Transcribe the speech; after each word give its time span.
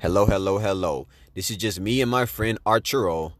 Hello, 0.00 0.26
hello, 0.26 0.58
hello. 0.58 1.08
This 1.34 1.50
is 1.50 1.56
just 1.56 1.80
me 1.80 2.00
and 2.00 2.08
my 2.08 2.24
friend 2.24 2.56
Arturo. 2.64 3.32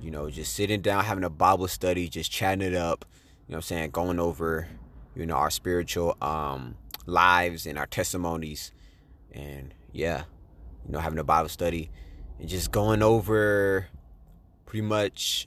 You 0.00 0.10
know, 0.10 0.30
just 0.30 0.52
sitting 0.52 0.80
down, 0.80 1.04
having 1.04 1.22
a 1.22 1.30
Bible 1.30 1.68
study, 1.68 2.08
just 2.08 2.32
chatting 2.32 2.66
it 2.66 2.74
up. 2.74 3.04
You 3.46 3.52
know 3.52 3.58
what 3.58 3.58
I'm 3.58 3.62
saying? 3.62 3.90
Going 3.90 4.18
over, 4.18 4.66
you 5.14 5.26
know, 5.26 5.36
our 5.36 5.48
spiritual 5.48 6.16
um 6.20 6.74
lives 7.06 7.66
and 7.66 7.78
our 7.78 7.86
testimonies. 7.86 8.72
And 9.30 9.74
yeah, 9.92 10.24
you 10.84 10.90
know, 10.90 10.98
having 10.98 11.20
a 11.20 11.24
Bible 11.24 11.48
study 11.48 11.88
and 12.40 12.48
just 12.48 12.72
going 12.72 13.00
over 13.00 13.86
pretty 14.66 14.84
much 14.84 15.46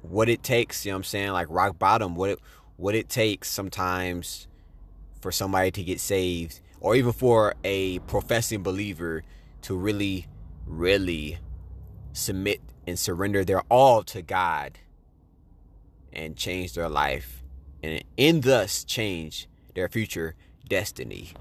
what 0.00 0.30
it 0.30 0.42
takes, 0.42 0.86
you 0.86 0.92
know 0.92 0.96
what 0.96 1.00
I'm 1.00 1.04
saying? 1.04 1.32
Like 1.32 1.48
rock 1.50 1.78
bottom, 1.78 2.14
what 2.14 2.30
it 2.30 2.38
what 2.78 2.94
it 2.94 3.10
takes 3.10 3.50
sometimes 3.50 4.48
for 5.20 5.30
somebody 5.30 5.70
to 5.72 5.82
get 5.84 6.00
saved 6.00 6.60
or 6.80 6.94
even 6.94 7.12
for 7.12 7.54
a 7.64 7.98
professing 8.00 8.62
believer 8.62 9.22
to 9.62 9.74
really 9.76 10.26
really 10.66 11.38
submit 12.12 12.60
and 12.86 12.98
surrender 12.98 13.44
their 13.44 13.62
all 13.70 14.02
to 14.02 14.22
God 14.22 14.78
and 16.12 16.36
change 16.36 16.74
their 16.74 16.88
life 16.88 17.42
and 17.82 18.02
in 18.16 18.40
thus 18.40 18.84
change 18.84 19.48
their 19.74 19.88
future 19.88 20.34
destiny. 20.68 21.32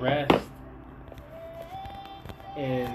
Rest 0.00 0.34
in 2.56 2.90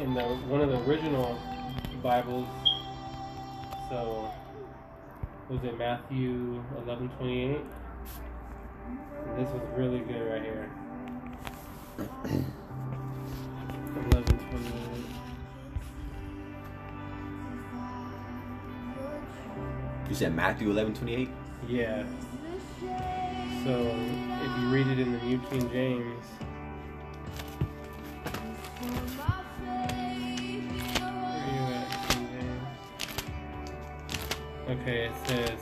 in 0.00 0.14
the 0.14 0.22
one 0.22 0.60
of 0.60 0.70
the 0.70 0.78
original 0.84 1.38
Bibles. 2.02 2.46
So 3.90 4.30
was 5.48 5.62
it 5.64 5.76
Matthew 5.76 6.62
eleven 6.78 7.08
twenty 7.18 7.52
eight? 7.52 7.64
This 9.36 9.48
was 9.48 9.62
really 9.76 10.00
good 10.00 10.22
right 10.30 10.42
here. 10.42 10.70
Eleven 13.96 14.38
twenty 14.38 14.66
eight. 14.68 15.06
You 20.08 20.14
said 20.14 20.34
Matthew 20.34 20.68
11:28? 20.72 21.28
Yeah. 21.66 22.04
So 23.64 23.72
if 23.72 24.50
you 24.60 24.68
read 24.68 24.86
it 24.86 24.98
in 24.98 25.12
the 25.12 25.18
New 25.24 25.38
King 25.50 25.70
James, 25.70 26.26
where 29.60 29.80
are 29.80 31.50
you 31.50 31.62
at, 31.74 31.88
King 32.10 32.26
James? 32.38 32.68
Okay, 34.68 34.98
it 35.06 35.14
says, 35.26 35.53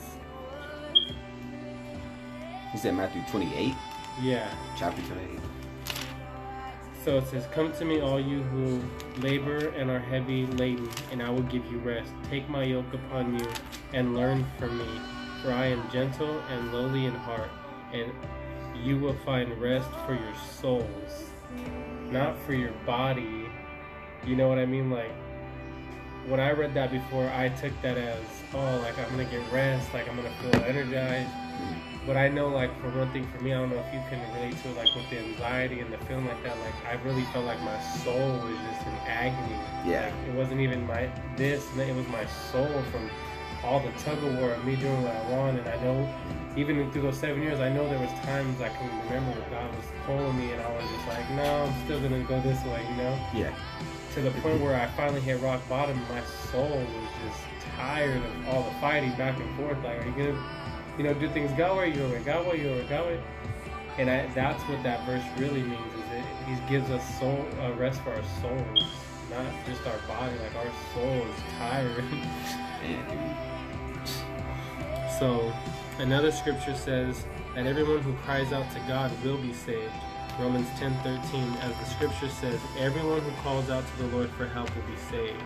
said 2.83 2.95
Matthew 2.95 3.23
28, 3.31 3.73
yeah. 4.21 4.53
chapter 4.75 5.01
28. 5.03 5.39
So 7.05 7.17
it 7.17 7.27
says, 7.27 7.47
Come 7.53 7.71
to 7.71 7.85
me, 7.85 8.01
all 8.01 8.19
you 8.19 8.43
who 8.43 8.81
labor 9.21 9.69
and 9.69 9.89
are 9.89 9.99
heavy 9.99 10.45
laden, 10.47 10.89
and 11.09 11.23
I 11.23 11.29
will 11.29 11.43
give 11.43 11.65
you 11.71 11.77
rest. 11.77 12.11
Take 12.29 12.49
my 12.49 12.63
yoke 12.63 12.93
upon 12.93 13.39
you 13.39 13.47
and 13.93 14.17
learn 14.17 14.45
from 14.59 14.77
me, 14.77 14.99
for 15.41 15.53
I 15.53 15.67
am 15.67 15.89
gentle 15.91 16.41
and 16.49 16.73
lowly 16.73 17.05
in 17.05 17.15
heart, 17.15 17.49
and 17.93 18.11
you 18.83 18.97
will 18.97 19.15
find 19.23 19.49
rest 19.61 19.87
for 20.05 20.15
your 20.15 20.35
souls, 20.59 21.29
not 22.11 22.37
for 22.45 22.53
your 22.53 22.73
body. 22.85 23.45
You 24.27 24.35
know 24.35 24.49
what 24.49 24.59
I 24.59 24.65
mean? 24.65 24.91
Like, 24.91 25.13
when 26.27 26.41
I 26.41 26.51
read 26.51 26.73
that 26.73 26.91
before, 26.91 27.29
I 27.29 27.47
took 27.47 27.71
that 27.81 27.97
as, 27.97 28.25
oh, 28.53 28.79
like 28.83 28.99
I'm 28.99 29.09
gonna 29.11 29.23
get 29.23 29.49
rest, 29.53 29.93
like 29.93 30.09
I'm 30.09 30.17
gonna 30.17 30.35
feel 30.41 30.63
energized. 30.63 31.29
Mm-hmm. 31.29 31.92
But 32.05 32.17
I 32.17 32.27
know, 32.27 32.49
like, 32.49 32.69
for 32.81 32.89
one 32.89 33.09
thing, 33.13 33.25
for 33.27 33.41
me, 33.41 33.53
I 33.53 33.59
don't 33.59 33.69
know 33.69 33.79
if 33.79 33.93
you 33.93 34.01
can 34.09 34.19
relate 34.33 34.61
to 34.63 34.69
it, 34.69 34.75
like, 34.75 34.93
with 34.93 35.09
the 35.09 35.19
anxiety 35.19 35.79
and 35.79 35.91
the 35.91 35.97
feeling 35.99 36.27
like 36.27 36.43
that. 36.43 36.57
Like, 36.59 36.75
I 36.85 37.01
really 37.03 37.23
felt 37.31 37.45
like 37.45 37.61
my 37.61 37.79
soul 38.03 38.39
was 38.43 38.57
just 38.69 38.85
in 38.85 38.93
agony. 39.07 39.57
Yeah. 39.85 40.05
Like, 40.11 40.27
it 40.27 40.33
wasn't 40.35 40.59
even 40.59 40.85
my 40.85 41.09
this, 41.37 41.63
it 41.77 41.95
was 41.95 42.07
my 42.07 42.25
soul 42.51 42.67
from 42.91 43.09
all 43.63 43.79
the 43.79 43.91
tug 44.03 44.21
of 44.21 44.37
war 44.37 44.51
of 44.51 44.65
me 44.65 44.75
doing 44.75 45.01
what 45.01 45.15
I 45.15 45.29
want. 45.31 45.57
And 45.57 45.67
I 45.69 45.81
know, 45.81 46.13
even 46.57 46.91
through 46.91 47.03
those 47.03 47.17
seven 47.17 47.41
years, 47.41 47.61
I 47.61 47.69
know 47.69 47.87
there 47.87 47.99
was 47.99 48.11
times 48.25 48.59
I 48.59 48.67
can 48.67 48.89
remember 49.05 49.39
where 49.39 49.49
God 49.49 49.73
was 49.73 49.85
pulling 50.05 50.37
me, 50.37 50.51
and 50.51 50.61
I 50.61 50.69
was 50.75 50.83
just 50.91 51.07
like, 51.07 51.29
no, 51.31 51.63
I'm 51.63 51.85
still 51.85 52.01
gonna 52.01 52.23
go 52.23 52.39
this 52.41 52.61
way, 52.65 52.85
you 52.89 52.95
know 52.97 53.17
Yeah. 53.33 53.53
to 54.15 54.21
the 54.21 54.31
point 54.41 54.59
where 54.61 54.75
I 54.75 54.87
finally 54.87 55.21
hit 55.21 55.39
rock 55.41 55.61
bottom. 55.69 55.97
My 56.09 56.21
soul 56.51 56.67
was 56.67 57.09
just 57.23 57.41
tired 57.77 58.17
of 58.17 58.47
all 58.49 58.63
the 58.63 58.75
fighting 58.81 59.11
back 59.15 59.39
and 59.39 59.55
forth. 59.55 59.77
Like, 59.83 60.01
are 60.01 60.05
you 60.05 60.11
gonna, 60.11 60.43
you 60.97 61.03
know, 61.03 61.13
do 61.13 61.29
things 61.29 61.51
way, 61.75 61.91
God 62.89 63.05
way? 63.05 63.21
And 63.97 64.09
I, 64.09 64.27
that's 64.33 64.61
what 64.63 64.81
that 64.83 65.05
verse 65.05 65.23
really 65.37 65.61
means. 65.61 65.93
Is 65.93 66.11
it 66.11 66.25
He 66.47 66.69
gives 66.69 66.89
us 66.89 67.19
soul 67.19 67.45
uh, 67.61 67.71
rest 67.73 68.01
for 68.01 68.11
our 68.11 68.23
souls, 68.41 68.85
not 69.29 69.45
just 69.65 69.85
our 69.85 69.97
body. 70.07 70.35
Like 70.39 70.55
our 70.55 70.71
soul 70.93 71.27
is 71.27 71.39
tired. 71.57 72.03
So, 75.19 75.53
another 75.99 76.31
scripture 76.31 76.75
says 76.75 77.23
that 77.55 77.67
everyone 77.67 77.99
who 77.99 78.13
cries 78.25 78.51
out 78.51 78.69
to 78.73 78.79
God 78.87 79.11
will 79.23 79.37
be 79.37 79.53
saved. 79.53 79.93
Romans 80.39 80.67
10:13, 80.79 81.55
as 81.61 81.77
the 81.77 81.85
scripture 81.85 82.29
says, 82.29 82.59
everyone 82.79 83.21
who 83.21 83.31
calls 83.43 83.69
out 83.69 83.83
to 83.85 84.03
the 84.03 84.07
Lord 84.17 84.31
for 84.31 84.47
help 84.47 84.75
will 84.75 84.83
be 84.83 84.97
saved. 85.11 85.41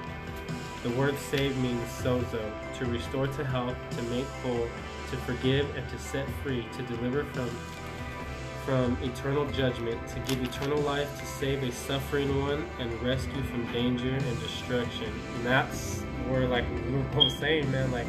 The 0.87 0.95
word 0.95 1.17
save 1.17 1.57
means 1.57 1.81
sozo, 2.01 2.49
to 2.77 2.85
restore 2.85 3.27
to 3.27 3.43
health, 3.43 3.75
to 3.97 4.01
make 4.03 4.25
whole, 4.41 4.69
to 5.11 5.17
forgive 5.17 5.75
and 5.75 5.87
to 5.89 5.99
set 5.99 6.25
free, 6.41 6.65
to 6.77 6.81
deliver 6.83 7.25
from 7.25 7.49
from 8.65 8.97
eternal 9.01 9.45
judgment, 9.51 9.99
to 10.09 10.19
give 10.21 10.41
eternal 10.43 10.79
life, 10.79 11.09
to 11.19 11.25
save 11.25 11.61
a 11.63 11.71
suffering 11.73 12.41
one, 12.41 12.65
and 12.79 13.01
rescue 13.01 13.41
from 13.43 13.65
danger 13.73 14.09
and 14.09 14.39
destruction. 14.39 15.11
And 15.35 15.45
that's 15.45 16.01
where, 16.29 16.47
like 16.47 16.63
we 16.85 16.91
were 16.91 17.03
both 17.13 17.33
saying, 17.39 17.69
man, 17.69 17.91
like 17.91 18.07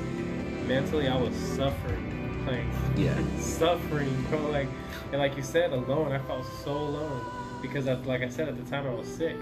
mentally 0.69 1.09
I 1.09 1.17
was 1.17 1.35
suffering, 1.35 2.47
like 2.47 2.65
Yeah. 2.97 3.17
suffering, 3.41 4.25
bro. 4.31 4.51
Like 4.51 4.69
and 5.11 5.21
like 5.21 5.37
you 5.37 5.43
said, 5.43 5.73
alone. 5.73 6.13
I 6.13 6.19
felt 6.21 6.47
so 6.65 6.71
alone 6.73 7.25
because, 7.61 7.89
I, 7.89 7.95
like 7.95 8.23
I 8.23 8.29
said, 8.29 8.49
at 8.49 8.57
the 8.57 8.71
time 8.71 8.87
I 8.87 8.95
was 8.95 9.09
sick, 9.09 9.37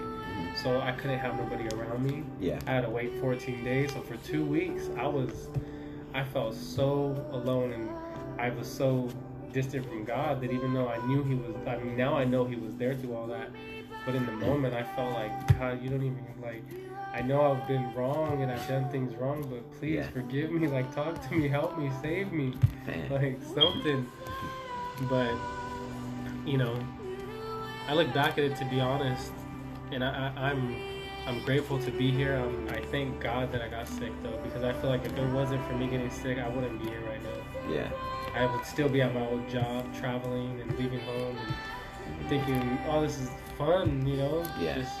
so 0.63 0.81
I 0.81 0.91
couldn't 0.91 1.19
have 1.19 1.35
nobody 1.37 1.67
around 1.75 2.03
me. 2.03 2.23
Yeah. 2.39 2.59
I 2.67 2.71
had 2.71 2.81
to 2.81 2.89
wait 2.89 3.19
14 3.19 3.63
days. 3.63 3.93
So 3.93 4.01
for 4.01 4.17
two 4.17 4.43
weeks, 4.45 4.89
I 4.97 5.07
was, 5.07 5.49
I 6.13 6.23
felt 6.23 6.55
so 6.55 7.15
alone, 7.31 7.73
and 7.73 7.89
I 8.39 8.49
was 8.49 8.67
so 8.67 9.09
distant 9.51 9.85
from 9.85 10.03
God 10.03 10.41
that 10.41 10.51
even 10.51 10.73
though 10.73 10.87
I 10.89 10.97
knew 11.07 11.23
He 11.23 11.35
was, 11.35 11.55
I 11.67 11.77
mean, 11.77 11.95
now 11.95 12.15
I 12.15 12.25
know 12.25 12.45
He 12.45 12.55
was 12.55 12.75
there 12.75 12.95
through 12.95 13.15
all 13.15 13.27
that, 13.27 13.49
but 14.05 14.15
in 14.15 14.25
the 14.25 14.31
mm-hmm. 14.31 14.47
moment, 14.47 14.73
I 14.73 14.83
felt 14.95 15.13
like 15.13 15.59
God, 15.59 15.81
you 15.83 15.89
don't 15.89 16.03
even 16.03 16.25
like. 16.41 16.63
I 17.13 17.21
know 17.21 17.51
I've 17.51 17.67
been 17.67 17.93
wrong 17.95 18.43
and 18.43 18.51
I've 18.51 18.67
done 18.67 18.89
things 18.89 19.15
wrong, 19.15 19.47
but 19.49 19.79
please 19.79 19.95
Yeah. 19.95 20.09
forgive 20.09 20.51
me. 20.51 20.67
Like, 20.67 20.93
talk 20.93 21.27
to 21.29 21.35
me, 21.35 21.47
help 21.47 21.77
me, 21.77 21.89
save 22.01 22.31
me, 22.31 22.53
Man. 22.85 23.09
like 23.09 23.39
something. 23.55 24.05
But 25.09 25.33
you 26.45 26.57
know, 26.57 26.77
I 27.87 27.93
look 27.93 28.13
back 28.13 28.37
at 28.37 28.43
it 28.43 28.55
to 28.57 28.65
be 28.65 28.79
honest, 28.79 29.31
and 29.91 30.03
I, 30.03 30.31
I, 30.35 30.49
I'm 30.49 30.75
I'm 31.25 31.43
grateful 31.43 31.77
to 31.79 31.91
be 31.91 32.09
here. 32.09 32.37
Um, 32.37 32.67
I 32.69 32.79
thank 32.79 33.19
God 33.19 33.51
that 33.51 33.61
I 33.61 33.67
got 33.67 33.87
sick 33.87 34.11
though, 34.23 34.39
because 34.43 34.63
I 34.63 34.71
feel 34.73 34.89
like 34.89 35.05
if 35.05 35.17
it 35.17 35.29
wasn't 35.33 35.65
for 35.67 35.73
me 35.73 35.87
getting 35.87 36.09
sick, 36.09 36.37
I 36.37 36.47
wouldn't 36.47 36.81
be 36.81 36.89
here 36.89 37.01
right 37.01 37.21
now. 37.21 37.73
Yeah. 37.73 37.91
I 38.33 38.45
would 38.45 38.65
still 38.65 38.87
be 38.87 39.01
at 39.01 39.13
my 39.13 39.27
old 39.27 39.47
job, 39.49 39.93
traveling 39.95 40.61
and 40.61 40.77
leaving 40.77 40.99
home, 41.01 41.37
and 41.37 42.29
thinking, 42.29 42.77
"Oh, 42.87 43.01
this 43.01 43.19
is 43.19 43.29
fun," 43.57 44.07
you 44.07 44.17
know. 44.17 44.45
Yeah. 44.59 44.75
Just 44.75 44.95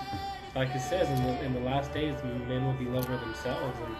like 0.55 0.69
it 0.75 0.81
says 0.81 1.07
in 1.09 1.23
the 1.23 1.45
in 1.45 1.53
the 1.53 1.61
last 1.61 1.93
days, 1.93 2.15
men 2.23 2.65
will 2.65 2.73
be 2.73 2.85
lover 2.85 3.13
of 3.13 3.21
themselves, 3.21 3.77
and 3.85 3.95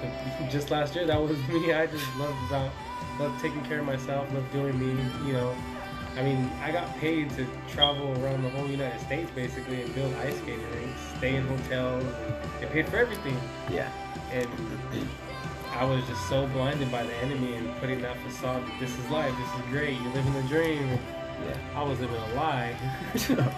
the, 0.00 0.50
just 0.50 0.70
last 0.70 0.94
year, 0.94 1.06
that 1.06 1.20
was 1.20 1.38
me. 1.48 1.72
I 1.72 1.86
just 1.86 2.16
loved 2.16 2.36
about 2.48 2.70
loved 3.18 3.40
taking 3.40 3.64
care 3.64 3.80
of 3.80 3.86
myself, 3.86 4.32
loved 4.32 4.52
doing 4.52 4.78
me, 4.78 5.02
you 5.26 5.32
know. 5.32 5.56
I 6.18 6.22
mean, 6.24 6.50
I 6.60 6.72
got 6.72 6.92
paid 6.96 7.30
to 7.36 7.46
travel 7.68 8.10
around 8.20 8.42
the 8.42 8.50
whole 8.50 8.68
United 8.68 9.00
States 9.02 9.30
basically 9.30 9.82
and 9.82 9.94
build 9.94 10.12
ice 10.16 10.36
skating 10.38 10.68
rinks, 10.72 11.00
stay 11.16 11.36
in 11.36 11.46
hotels, 11.46 12.02
and 12.02 12.34
they 12.60 12.66
paid 12.66 12.88
for 12.88 12.96
everything. 12.96 13.38
Yeah. 13.70 13.88
And 14.32 14.48
I 15.70 15.84
was 15.84 16.04
just 16.08 16.28
so 16.28 16.48
blinded 16.48 16.90
by 16.90 17.04
the 17.04 17.14
enemy 17.18 17.54
and 17.54 17.72
putting 17.78 18.02
that 18.02 18.16
facade 18.16 18.66
that 18.66 18.80
this 18.80 18.90
is 18.98 19.08
life, 19.10 19.32
this 19.38 19.64
is 19.64 19.70
great, 19.70 20.00
you're 20.00 20.12
living 20.12 20.34
the 20.34 20.42
dream. 20.48 20.98
Yeah. 21.46 21.56
I 21.76 21.84
was 21.84 22.00
living 22.00 22.16
a 22.16 22.34
lie. 22.34 22.74
but 23.28 23.38
uh, 23.38 23.52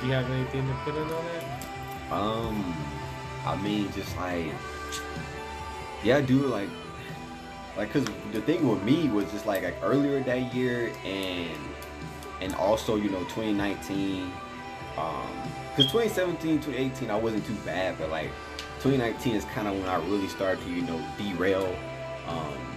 do 0.00 0.06
you 0.08 0.12
have 0.12 0.28
anything 0.28 0.66
to 0.66 0.74
put 0.84 0.96
in 0.96 1.02
on 1.02 1.24
that? 1.24 1.44
Um, 2.12 2.74
I 3.46 3.54
mean, 3.62 3.92
just 3.92 4.16
like, 4.16 4.50
yeah, 6.02 6.20
dude, 6.20 6.50
like, 6.50 6.68
like, 7.76 7.92
cause 7.92 8.04
the 8.32 8.40
thing 8.40 8.68
with 8.68 8.82
me 8.82 9.08
was 9.08 9.30
just 9.30 9.46
like, 9.46 9.62
like 9.62 9.76
earlier 9.82 10.22
that 10.22 10.54
year, 10.54 10.92
and 11.04 11.50
and 12.40 12.54
also 12.54 12.96
you 12.96 13.10
know 13.10 13.22
2019, 13.24 14.22
um, 14.96 15.26
cause 15.76 15.86
2017, 15.86 16.56
2018, 16.60 17.10
I 17.10 17.16
wasn't 17.16 17.46
too 17.46 17.54
bad, 17.64 17.96
but 17.98 18.10
like 18.10 18.30
2019 18.80 19.34
is 19.34 19.44
kind 19.46 19.68
of 19.68 19.74
when 19.74 19.88
I 19.88 19.96
really 20.08 20.28
started 20.28 20.62
to 20.64 20.70
you 20.70 20.82
know 20.82 21.02
derail, 21.18 21.74
um, 22.28 22.76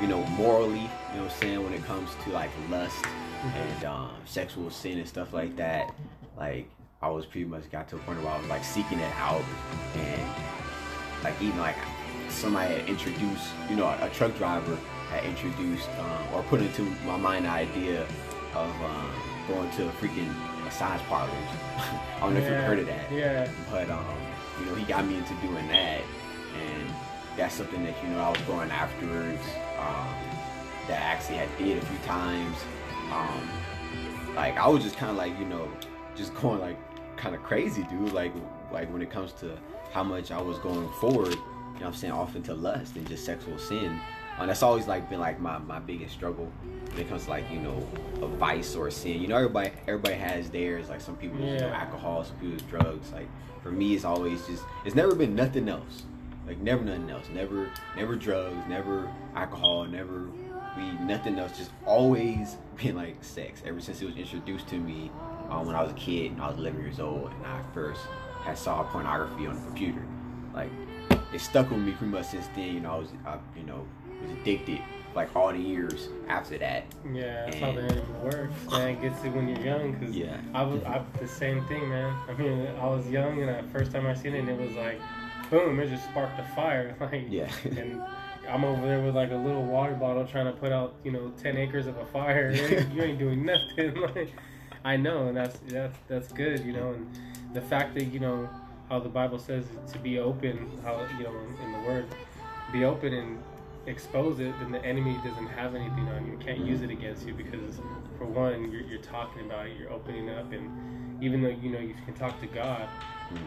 you 0.00 0.08
know, 0.08 0.22
morally, 0.28 0.80
you 0.80 1.16
know 1.16 1.24
what 1.24 1.32
I'm 1.32 1.40
saying, 1.40 1.62
when 1.62 1.72
it 1.72 1.84
comes 1.84 2.10
to 2.24 2.30
like 2.30 2.50
lust 2.70 3.04
and 3.42 3.84
um, 3.84 4.10
sexual 4.24 4.70
sin 4.70 4.98
and 4.98 5.08
stuff 5.08 5.32
like 5.32 5.56
that, 5.56 5.94
like 6.36 6.68
I 7.02 7.08
was 7.08 7.24
pretty 7.24 7.46
much 7.46 7.70
got 7.70 7.88
to 7.90 7.96
a 7.96 7.98
point 8.00 8.22
where 8.22 8.32
I 8.32 8.38
was 8.38 8.48
like 8.48 8.64
seeking 8.64 8.98
it 8.98 9.12
out 9.16 9.42
and 9.94 10.30
like 11.22 11.40
even 11.40 11.58
like 11.58 11.76
somebody 12.30 12.74
had 12.74 12.88
introduced, 12.88 13.48
you 13.68 13.76
know, 13.76 13.84
a, 13.84 14.06
a 14.06 14.10
truck 14.10 14.36
driver 14.36 14.78
had 15.10 15.24
introduced 15.24 15.88
um, 15.98 16.34
or 16.34 16.42
put 16.44 16.60
into 16.60 16.82
my 17.04 17.16
mind 17.16 17.44
the 17.44 17.50
idea 17.50 18.02
of 18.54 18.70
um, 18.82 19.10
going 19.48 19.70
to 19.72 19.88
a 19.88 19.92
freaking 19.92 20.32
massage 20.64 21.00
parlors. 21.02 21.32
I 21.76 22.20
don't 22.20 22.34
know 22.34 22.40
if 22.40 22.48
you've 22.48 22.62
heard 22.64 22.78
of 22.78 22.86
that. 22.86 23.10
Yeah. 23.12 23.48
But 23.70 23.90
um, 23.90 24.04
you 24.60 24.66
know, 24.66 24.74
he 24.74 24.84
got 24.84 25.06
me 25.06 25.16
into 25.16 25.34
doing 25.34 25.66
that, 25.68 26.02
and 26.54 26.90
that's 27.36 27.54
something 27.54 27.84
that 27.84 27.94
you 28.02 28.10
know 28.10 28.20
I 28.20 28.30
was 28.30 28.40
going 28.42 28.70
afterwards. 28.70 29.42
Um, 29.78 30.30
that 30.88 31.02
I 31.02 31.04
actually 31.04 31.36
had 31.36 31.48
did 31.58 31.78
a 31.78 31.86
few 31.86 31.98
times. 31.98 32.56
Um, 33.12 33.48
like 34.34 34.56
I 34.56 34.68
was 34.68 34.82
just 34.82 34.96
kind 34.96 35.10
of 35.10 35.16
like 35.16 35.38
you 35.38 35.46
know, 35.46 35.70
just 36.16 36.34
going 36.34 36.60
like 36.60 36.76
kind 37.16 37.34
of 37.34 37.42
crazy, 37.42 37.84
dude. 37.84 38.12
Like 38.12 38.32
like 38.72 38.92
when 38.92 39.02
it 39.02 39.10
comes 39.10 39.32
to 39.34 39.56
how 39.92 40.04
much 40.04 40.30
I 40.30 40.40
was 40.40 40.58
going 40.58 40.88
forward, 41.00 41.36
you 41.74 41.80
know, 41.80 41.86
what 41.86 41.94
I'm 41.94 41.94
saying 41.94 42.12
off 42.12 42.36
into 42.36 42.54
lust 42.54 42.96
and 42.96 43.08
just 43.08 43.24
sexual 43.24 43.58
sin. 43.58 44.00
And 44.38 44.48
that's 44.48 44.62
always 44.62 44.86
like 44.86 45.10
been 45.10 45.20
like 45.20 45.38
my, 45.38 45.58
my 45.58 45.78
biggest 45.80 46.14
struggle 46.14 46.50
when 46.90 46.98
it 46.98 47.08
comes 47.08 47.24
to 47.24 47.30
like 47.30 47.50
you 47.50 47.58
know 47.58 47.86
a 48.22 48.26
vice 48.26 48.74
or 48.74 48.88
a 48.88 48.92
sin. 48.92 49.20
You 49.20 49.28
know 49.28 49.36
everybody 49.36 49.70
everybody 49.86 50.14
has 50.14 50.48
theirs. 50.50 50.88
Like 50.88 51.00
some 51.00 51.16
people 51.16 51.38
use 51.38 51.60
you 51.60 51.66
know, 51.66 51.74
alcohol, 51.74 52.24
some 52.24 52.36
people 52.36 52.52
use 52.52 52.62
drugs. 52.62 53.12
Like 53.12 53.28
for 53.62 53.70
me, 53.70 53.94
it's 53.94 54.04
always 54.04 54.46
just 54.46 54.64
it's 54.84 54.94
never 54.94 55.14
been 55.14 55.34
nothing 55.34 55.68
else. 55.68 56.04
Like 56.46 56.58
never 56.58 56.82
nothing 56.82 57.10
else. 57.10 57.26
Never 57.34 57.70
never 57.96 58.16
drugs. 58.16 58.56
Never 58.66 59.12
alcohol. 59.34 59.84
Never 59.84 60.30
weed. 60.76 61.00
Nothing 61.02 61.38
else. 61.38 61.56
Just 61.58 61.72
always 61.84 62.56
been 62.76 62.96
like 62.96 63.22
sex. 63.22 63.62
Ever 63.66 63.80
since 63.80 64.00
it 64.00 64.06
was 64.06 64.16
introduced 64.16 64.68
to 64.68 64.76
me 64.76 65.10
um, 65.50 65.66
when 65.66 65.76
I 65.76 65.82
was 65.82 65.92
a 65.92 65.96
kid 65.96 66.32
and 66.32 66.40
I 66.40 66.48
was 66.48 66.58
11 66.58 66.80
years 66.80 66.98
old 66.98 67.30
and 67.30 67.46
I 67.46 67.62
first 67.74 68.00
had 68.42 68.56
saw 68.56 68.82
pornography 68.84 69.46
on 69.46 69.56
the 69.56 69.62
computer. 69.62 70.02
Like 70.54 70.70
it 71.32 71.40
stuck 71.40 71.70
with 71.70 71.80
me 71.80 71.92
pretty 71.92 72.12
much 72.12 72.26
since 72.26 72.46
then. 72.54 72.74
You 72.74 72.80
know 72.80 72.92
I 72.92 72.98
was 72.98 73.08
I, 73.26 73.38
you 73.56 73.64
know 73.64 73.86
was 74.22 74.30
addicted 74.32 74.80
like 75.14 75.34
all 75.34 75.50
the 75.52 75.58
years 75.58 76.08
after 76.28 76.56
that. 76.58 76.84
Yeah, 77.12 77.46
that's 77.46 77.56
how 77.58 77.72
the 77.72 77.80
And- 77.80 77.92
enemy 77.92 78.06
works. 78.22 78.54
Man, 78.70 78.88
it 78.90 79.00
gets 79.02 79.24
you 79.24 79.30
when 79.32 79.48
you're 79.48 79.58
young. 79.64 79.98
Cause 79.98 80.10
Yeah. 80.10 80.36
I 80.54 80.62
was 80.62 80.82
I, 80.84 81.02
the 81.18 81.26
same 81.26 81.64
thing, 81.66 81.88
man. 81.88 82.14
I 82.28 82.32
mean, 82.34 82.66
I 82.80 82.86
was 82.86 83.08
young, 83.08 83.42
and 83.42 83.48
the 83.66 83.70
first 83.72 83.90
time 83.92 84.06
I 84.06 84.14
seen 84.14 84.34
it, 84.34 84.48
it 84.48 84.56
was 84.58 84.76
like, 84.76 85.00
boom! 85.50 85.80
It 85.80 85.88
just 85.88 86.04
sparked 86.04 86.38
a 86.38 86.44
fire. 86.54 86.94
Like, 87.00 87.24
Yeah. 87.28 87.50
and 87.64 88.00
I'm 88.48 88.64
over 88.64 88.86
there 88.86 89.00
with 89.02 89.14
like 89.16 89.30
a 89.32 89.36
little 89.36 89.64
water 89.64 89.94
bottle 89.94 90.24
trying 90.26 90.46
to 90.46 90.52
put 90.52 90.70
out, 90.72 90.94
you 91.04 91.10
know, 91.12 91.32
ten 91.42 91.56
acres 91.56 91.86
of 91.86 91.96
a 91.98 92.06
fire. 92.06 92.50
You 92.52 92.62
ain't, 92.62 92.90
you 92.94 93.02
ain't 93.02 93.18
doing 93.18 93.44
nothing. 93.44 93.94
like, 94.14 94.32
I 94.84 94.96
know, 94.96 95.26
and 95.28 95.36
that's 95.36 95.58
that's 95.66 95.96
that's 96.08 96.32
good, 96.32 96.64
you 96.64 96.72
know. 96.72 96.90
And 96.92 97.08
the 97.52 97.60
fact 97.60 97.94
that 97.94 98.04
you 98.04 98.20
know 98.20 98.48
how 98.90 98.98
the 98.98 99.08
Bible 99.08 99.38
says 99.38 99.64
to 99.92 99.98
be 100.00 100.18
open, 100.18 100.68
how 100.84 101.06
you 101.16 101.24
know 101.24 101.32
in 101.64 101.72
the 101.72 101.78
Word, 101.88 102.06
be 102.72 102.84
open 102.84 103.14
and 103.14 103.38
expose 103.86 104.40
it, 104.40 104.52
then 104.60 104.72
the 104.72 104.84
enemy 104.84 105.16
doesn't 105.24 105.46
have 105.46 105.74
anything 105.74 106.06
on 106.08 106.26
you. 106.26 106.36
Can't 106.38 106.58
use 106.58 106.82
it 106.82 106.90
against 106.90 107.26
you 107.26 107.32
because, 107.32 107.80
for 108.18 108.26
one, 108.26 108.70
you're, 108.70 108.82
you're 108.82 109.00
talking 109.00 109.46
about 109.46 109.66
it, 109.68 109.76
you're 109.78 109.90
opening 109.92 110.28
up, 110.28 110.52
and 110.52 111.22
even 111.22 111.40
though 111.40 111.48
you 111.48 111.70
know 111.70 111.78
you 111.78 111.94
can 112.04 112.14
talk 112.14 112.38
to 112.40 112.46
God, 112.48 112.88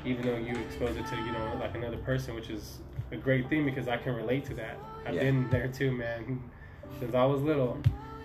even 0.06 0.26
though 0.26 0.38
you 0.38 0.56
expose 0.66 0.96
it 0.96 1.06
to 1.08 1.16
you 1.18 1.34
know 1.34 1.58
like 1.60 1.76
another 1.76 1.98
person, 1.98 2.34
which 2.36 2.50
is 2.50 2.80
a 3.12 3.18
great 3.18 3.50
thing 3.50 3.66
because 3.66 3.88
I 3.90 3.98
can 3.98 4.16
relate 4.16 4.46
to 4.46 4.54
that. 4.56 4.78
I've 5.06 5.16
Yeah. 5.16 5.24
been 5.24 5.50
there 5.50 5.68
too, 5.68 5.92
man, 5.92 6.42
since 7.00 7.14
I 7.14 7.26
was 7.26 7.42
little, 7.42 7.78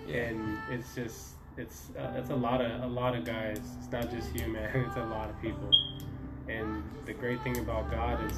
Yeah. 0.06 0.22
and 0.22 0.58
it's 0.70 0.94
just 0.94 1.30
it's 1.56 1.90
uh, 1.98 2.12
it's 2.16 2.30
a 2.30 2.36
lot 2.36 2.60
of 2.60 2.84
a 2.84 2.86
lot 2.86 3.16
of 3.16 3.24
guys. 3.24 3.60
It's 3.80 3.90
not 3.90 4.08
just 4.08 4.32
you, 4.36 4.46
man. 4.46 4.70
It's 4.86 4.96
a 4.96 5.04
lot 5.04 5.28
of 5.28 5.40
people. 5.42 5.68
And 6.48 6.82
the 7.04 7.12
great 7.12 7.42
thing 7.42 7.58
about 7.58 7.90
God 7.90 8.24
is 8.24 8.36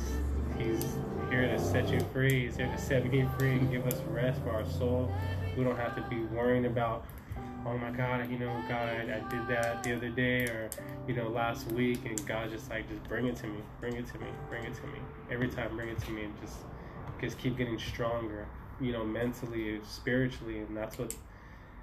He's 0.59 0.97
here 1.31 1.47
to 1.47 1.59
set 1.59 1.89
you 1.89 2.01
free. 2.13 2.45
He's 2.45 2.57
here 2.57 2.67
to 2.67 2.79
set 2.79 3.11
me 3.11 3.27
free 3.39 3.53
and 3.53 3.71
give 3.71 3.87
us 3.87 4.01
rest 4.11 4.43
for 4.43 4.51
our 4.51 4.67
soul. 4.67 5.11
We 5.57 5.65
don't 5.65 5.77
have 5.77 5.95
to 5.97 6.03
be 6.03 6.23
worrying 6.25 6.67
about, 6.67 7.07
oh 7.65 7.79
my 7.79 7.91
God, 7.91 8.29
you 8.31 8.39
know, 8.39 8.53
God, 8.69 8.89
I, 8.89 9.21
did 9.31 9.49
that 9.49 9.83
the 9.83 9.97
other 9.97 10.11
day 10.11 10.45
or, 10.45 10.71
you 11.07 11.15
know, 11.15 11.29
last 11.29 11.71
week. 11.73 12.01
And 12.05 12.27
God 12.27 12.51
just 12.51 12.69
like, 12.69 12.89
just 12.89 13.03
bring 13.05 13.27
it 13.27 13.37
to 13.37 13.47
me, 13.47 13.61
bring 13.81 13.95
it 13.95 14.07
to 14.09 14.19
me, 14.19 14.27
bring 14.49 14.65
it 14.65 14.75
to 14.75 14.87
me. 14.89 14.99
Every 15.31 15.49
time, 15.49 15.77
bring 15.77 15.89
it 15.89 15.99
to 16.01 16.11
me 16.11 16.25
and 16.25 16.41
just, 16.43 16.59
just 17.21 17.39
keep 17.39 17.57
getting 17.57 17.79
stronger, 17.79 18.47
you 18.81 18.93
know, 18.93 19.05
mentally, 19.05 19.81
spiritually. 19.85 20.59
And 20.59 20.77
that's 20.77 20.99
what, 20.99 21.15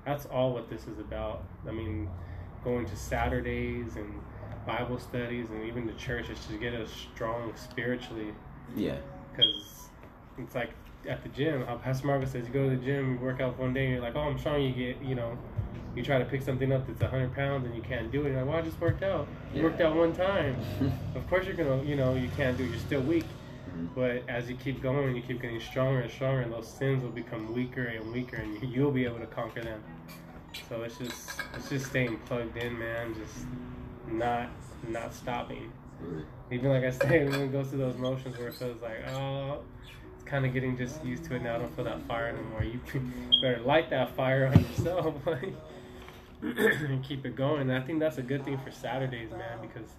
that's 0.05 0.25
all 0.25 0.53
what 0.53 0.69
this 0.69 0.87
is 0.87 0.99
about. 0.99 1.45
I 1.67 1.71
mean, 1.71 2.09
going 2.63 2.85
to 2.85 2.95
Saturdays 2.95 3.95
and 3.95 4.13
Bible 4.67 4.99
studies 4.99 5.49
and 5.49 5.63
even 5.65 5.87
the 5.87 5.93
church 5.93 6.29
is 6.29 6.37
to 6.47 6.57
get 6.57 6.73
us 6.75 6.91
strong 7.15 7.53
spiritually. 7.55 8.33
Yeah. 8.75 8.97
because 9.31 9.87
it's 10.37 10.53
like 10.53 10.71
at 11.07 11.23
the 11.23 11.29
gym 11.29 11.65
how 11.65 11.75
pastor 11.77 12.05
marvin 12.05 12.27
says 12.27 12.45
you 12.45 12.53
go 12.53 12.69
to 12.69 12.75
the 12.75 12.83
gym 12.83 13.13
you 13.13 13.19
work 13.19 13.39
out 13.39 13.57
one 13.57 13.73
day 13.73 13.85
and 13.85 13.93
you're 13.93 14.01
like 14.01 14.15
oh 14.17 14.19
i'm 14.19 14.37
strong 14.37 14.61
you 14.61 14.73
get 14.73 15.01
you 15.01 15.15
know 15.15 15.37
you 15.95 16.03
try 16.03 16.19
to 16.19 16.25
pick 16.25 16.41
something 16.41 16.71
up 16.73 16.85
that's 16.85 16.99
100 16.99 17.33
pounds 17.33 17.65
and 17.65 17.73
you 17.73 17.81
can't 17.81 18.11
do 18.11 18.25
it. 18.25 18.31
You're 18.31 18.41
like 18.41 18.47
well 18.49 18.57
i 18.57 18.61
just 18.61 18.79
worked 18.81 19.03
out. 19.03 19.25
You 19.53 19.59
Yeah. 19.61 19.63
worked 19.69 19.79
out 19.81 19.95
one 19.95 20.13
time. 20.13 20.55
Of 21.15 21.27
course 21.29 21.45
you're 21.47 21.55
gonna 21.55 21.81
you 21.83 21.95
know 21.95 22.13
you 22.15 22.29
can't 22.35 22.57
do 22.57 22.65
it. 22.65 22.69
You're 22.71 22.79
still 22.79 23.01
weak. 23.01 23.25
Mhm. 23.73 23.87
but 23.95 24.23
as 24.29 24.49
you 24.49 24.55
keep 24.57 24.81
going 24.83 25.15
you 25.15 25.21
keep 25.21 25.41
getting 25.41 25.59
stronger 25.61 26.01
and 26.01 26.11
stronger 26.11 26.41
and 26.41 26.51
those 26.51 26.67
sins 26.67 27.01
will 27.03 27.09
become 27.23 27.53
weaker 27.53 27.85
and 27.85 28.11
weaker 28.11 28.35
and 28.37 28.61
you'll 28.73 28.91
be 28.91 29.05
able 29.05 29.19
to 29.19 29.27
conquer 29.27 29.61
them. 29.63 29.81
So 30.69 30.83
it's 30.83 30.97
just 30.97 31.31
it's 31.55 31.69
just 31.69 31.85
staying 31.87 32.17
plugged 32.25 32.57
in 32.57 32.77
man. 32.77 33.15
Just 33.15 33.45
not 34.11 34.49
not 34.89 35.13
stopping 35.13 35.71
even 36.51 36.69
like 36.69 36.83
I 36.83 36.91
say, 36.91 37.25
when 37.25 37.41
it 37.41 37.51
goes 37.51 37.69
through 37.69 37.79
those 37.79 37.97
motions 37.97 38.37
where 38.37 38.47
it 38.49 38.53
feels 38.53 38.81
like, 38.81 39.05
oh, 39.09 39.59
it's 40.13 40.23
kind 40.23 40.45
of 40.45 40.53
getting 40.53 40.77
just 40.77 41.03
used 41.03 41.25
to 41.25 41.35
it 41.35 41.41
now. 41.41 41.55
I 41.55 41.57
don't 41.59 41.75
feel 41.75 41.85
that 41.85 42.01
fire 42.07 42.27
anymore. 42.27 42.63
You 42.63 42.79
better 43.41 43.59
light 43.61 43.89
that 43.89 44.15
fire 44.15 44.47
on 44.47 44.59
yourself, 44.63 45.15
like, 45.25 45.53
and 46.41 47.03
keep 47.03 47.25
it 47.25 47.35
going. 47.35 47.61
And 47.69 47.73
I 47.73 47.81
think 47.81 47.99
that's 47.99 48.17
a 48.17 48.21
good 48.21 48.45
thing 48.45 48.57
for 48.59 48.71
Saturdays, 48.71 49.31
man, 49.31 49.59
because 49.61 49.89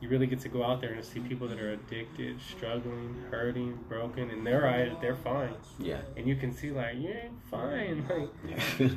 you 0.00 0.10
really 0.10 0.26
get 0.26 0.40
to 0.40 0.48
go 0.50 0.62
out 0.62 0.82
there 0.82 0.92
and 0.92 1.02
see 1.02 1.20
people 1.20 1.48
that 1.48 1.58
are 1.58 1.72
addicted, 1.72 2.38
struggling, 2.42 3.16
hurting, 3.30 3.78
broken. 3.88 4.28
In 4.30 4.44
their 4.44 4.66
eyes, 4.68 4.92
they're 5.00 5.16
fine, 5.16 5.54
Yeah. 5.78 6.00
and 6.16 6.26
you 6.28 6.36
can 6.36 6.52
see 6.52 6.70
like, 6.70 6.96
you 6.98 7.08
ain't 7.08 7.42
fine, 7.50 8.04
like 8.78 8.90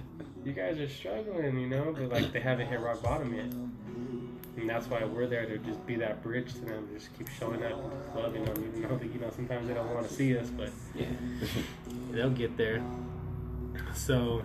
you 0.43 0.51
guys 0.51 0.77
are 0.79 0.89
struggling, 0.89 1.57
you 1.57 1.67
know, 1.67 1.95
but 1.97 2.09
like 2.09 2.33
they 2.33 2.41
haven't 2.41 2.67
hit 2.67 2.81
rock 2.81 3.01
bottom 3.01 3.33
yet. 3.33 3.53
And 4.59 4.69
that's 4.69 4.87
why 4.87 5.03
we're 5.05 5.27
there 5.27 5.45
to 5.45 5.57
just 5.59 5.85
be 5.87 5.95
that 5.97 6.21
bridge 6.21 6.53
to 6.55 6.61
them, 6.61 6.89
just 6.93 7.17
keep 7.17 7.29
showing 7.29 7.63
up, 7.63 7.79
loving 8.13 8.43
them, 8.43 8.57
even 8.57 8.81
though 8.81 8.97
that, 8.97 9.13
you 9.13 9.19
know 9.19 9.31
sometimes 9.33 9.67
they 9.67 9.73
don't 9.73 9.93
want 9.93 10.07
to 10.07 10.13
see 10.13 10.37
us, 10.37 10.49
but 10.49 10.69
yeah. 10.93 11.05
they'll 12.11 12.29
get 12.29 12.57
there. 12.57 12.83
So 13.93 14.43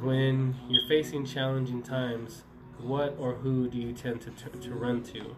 when 0.00 0.54
you're 0.68 0.86
facing 0.88 1.26
challenging 1.26 1.82
times, 1.82 2.42
what 2.78 3.16
or 3.18 3.34
who 3.34 3.68
do 3.68 3.76
you 3.76 3.92
tend 3.92 4.20
to 4.22 4.30
to, 4.30 4.50
to 4.60 4.74
run 4.74 5.02
to? 5.02 5.34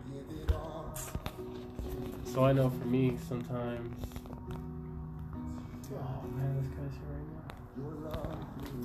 So 2.25 2.45
I 2.45 2.53
know 2.53 2.69
for 2.69 2.85
me 2.85 3.17
sometimes. 3.29 3.97
Oh 5.95 6.29
man, 6.37 6.61
this 6.61 6.69
guy's 6.69 6.93
here 6.93 7.09
right 7.09 7.27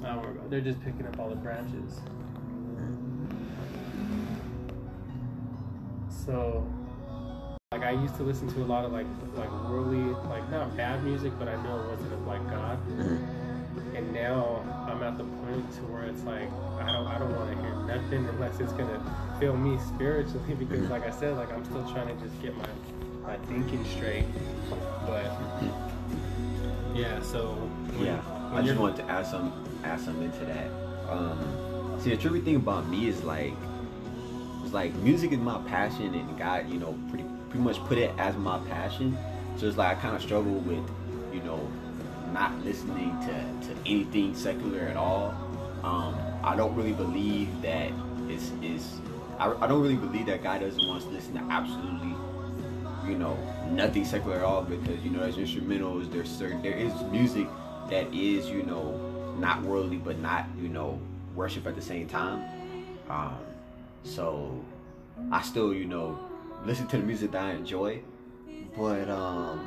now. 0.02 0.08
I 0.10 0.16
don't 0.16 0.24
worry 0.24 0.32
about 0.32 0.46
it. 0.46 0.50
They're 0.52 0.62
just 0.62 0.82
picking 0.84 1.06
up 1.06 1.20
all 1.20 1.30
the 1.30 1.36
branches. 1.36 2.00
So, 6.26 6.66
like, 7.72 7.84
I 7.84 7.92
used 7.92 8.16
to 8.18 8.24
listen 8.24 8.48
to 8.54 8.64
a 8.64 8.66
lot 8.66 8.86
of 8.86 8.92
like, 8.92 9.06
like 9.36 9.52
worldly, 9.70 10.00
like 10.30 10.50
not 10.50 10.76
bad 10.76 11.04
music, 11.04 11.34
but 11.38 11.48
I 11.48 11.62
know 11.64 11.80
it 11.82 11.90
wasn't 11.92 12.14
of 12.14 12.28
like 12.28 12.44
God. 12.50 12.80
And 13.96 14.14
now 14.14 14.64
I'm 14.90 15.02
at 15.04 15.18
the 15.18 15.24
point 15.24 15.72
to 15.76 15.80
where 15.92 16.04
it's 16.04 16.24
like 16.24 16.50
I 16.80 16.92
don't, 16.92 17.08
I 17.08 17.18
don't 17.18 17.34
want 17.36 17.52
to 17.56 17.62
hear 17.62 17.76
nothing 17.98 18.26
unless 18.28 18.60
it's 18.60 18.74
gonna 18.74 19.02
fill 19.40 19.56
me 19.56 19.78
spiritually. 19.94 20.54
Because, 20.60 20.90
like 20.90 21.06
I 21.06 21.12
said, 21.12 21.38
like 21.38 21.52
I'm 21.52 21.64
still 21.66 21.84
trying 21.92 22.08
to 22.18 22.24
just 22.26 22.42
get 22.42 22.56
my, 22.58 22.68
my 23.24 23.38
thinking 23.48 23.84
straight. 23.86 24.26
But 25.06 25.26
yeah, 26.94 27.22
so 27.22 27.50
when- 27.96 28.06
Yeah, 28.06 28.22
when 28.52 28.64
I 28.64 28.66
just 28.66 28.80
wanted 28.80 28.98
to 28.98 29.12
add 29.12 29.26
some 29.28 29.54
add 29.84 30.00
something 30.00 30.32
to 30.32 30.46
that. 30.46 30.70
Um, 31.10 31.98
see, 32.00 32.10
the 32.10 32.18
tricky 32.18 32.42
thing 32.42 32.56
about 32.56 32.88
me 32.90 33.08
is 33.08 33.24
like, 33.24 33.54
it's 34.66 34.74
like 34.74 34.94
music 34.96 35.32
is 35.32 35.38
my 35.38 35.60
passion, 35.68 36.14
and 36.16 36.38
God, 36.38 36.68
you 36.68 36.80
know, 36.80 36.98
pretty 37.10 37.24
pretty 37.50 37.64
much 37.64 37.78
put 37.86 38.00
it 38.00 38.12
as 38.18 38.36
my 38.36 38.58
passion. 38.68 39.16
So 39.58 39.68
it's 39.68 39.78
like 39.78 39.98
I 39.98 40.02
kind 40.02 40.16
of 40.16 40.22
struggle 40.22 40.54
with, 40.54 40.84
you 41.32 41.42
know, 41.42 41.70
not 42.34 42.58
listening 42.66 43.18
to, 43.22 43.68
to 43.68 43.76
anything 43.86 44.36
secular 44.36 44.82
at 44.82 44.98
all. 44.98 45.36
Um, 45.84 46.18
I 46.44 46.56
don't 46.56 46.76
really 46.76 46.94
believe 46.94 47.62
that 47.62 47.92
it's 48.28 48.52
is 48.64 49.00
I, 49.38 49.54
I 49.54 49.68
don't 49.68 49.82
really 49.82 49.96
believe 49.96 50.26
that 50.26 50.42
God 50.42 50.62
doesn't 50.62 50.86
want 50.88 51.04
us 51.04 51.08
to 51.08 51.14
listen 51.14 51.34
to 51.36 51.54
absolutely 51.54 52.16
you 53.08 53.16
know, 53.16 53.38
nothing 53.70 54.04
secular 54.04 54.38
at 54.38 54.44
all 54.44 54.64
because 54.64 55.00
you 55.04 55.12
know 55.12 55.20
there's 55.20 55.38
instrumentals, 55.38 56.12
there's 56.12 56.30
certain 56.30 56.64
there 56.64 56.74
is 56.74 56.92
music 57.12 57.48
that 57.92 58.12
is 58.12 58.50
you 58.50 58.64
know 58.64 59.36
not 59.38 59.62
worldly 59.62 59.98
but 59.98 60.18
not 60.18 60.48
you 60.60 60.70
know 60.70 61.00
worship 61.36 61.68
at 61.68 61.76
the 61.76 61.82
same 61.82 62.08
time. 62.08 62.44
Um, 63.10 63.38
so 64.06 64.64
I 65.32 65.42
still 65.42 65.74
you 65.74 65.86
know 65.86 66.18
listen 66.64 66.88
to 66.88 66.98
the 66.98 67.04
music 67.04 67.32
that 67.32 67.44
I 67.44 67.52
enjoy, 67.54 68.02
but 68.78 69.10
um, 69.10 69.60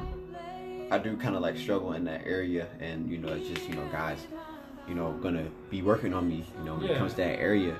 I 0.90 0.98
do 0.98 1.16
kind 1.16 1.34
of 1.36 1.42
like 1.42 1.56
struggle 1.58 1.92
in 1.92 2.04
that 2.04 2.22
area, 2.26 2.68
and 2.80 3.10
you 3.10 3.18
know 3.18 3.28
it's 3.34 3.48
just 3.48 3.68
you 3.68 3.74
know 3.74 3.86
guys, 3.92 4.18
you 4.88 4.94
know 4.94 5.12
gonna 5.22 5.48
be 5.70 5.82
working 5.82 6.14
on 6.14 6.28
me 6.28 6.44
you 6.58 6.64
know 6.64 6.74
when 6.76 6.86
Yeah. 6.86 6.92
it 6.92 6.98
comes 6.98 7.12
to 7.12 7.18
that 7.18 7.38
area, 7.38 7.76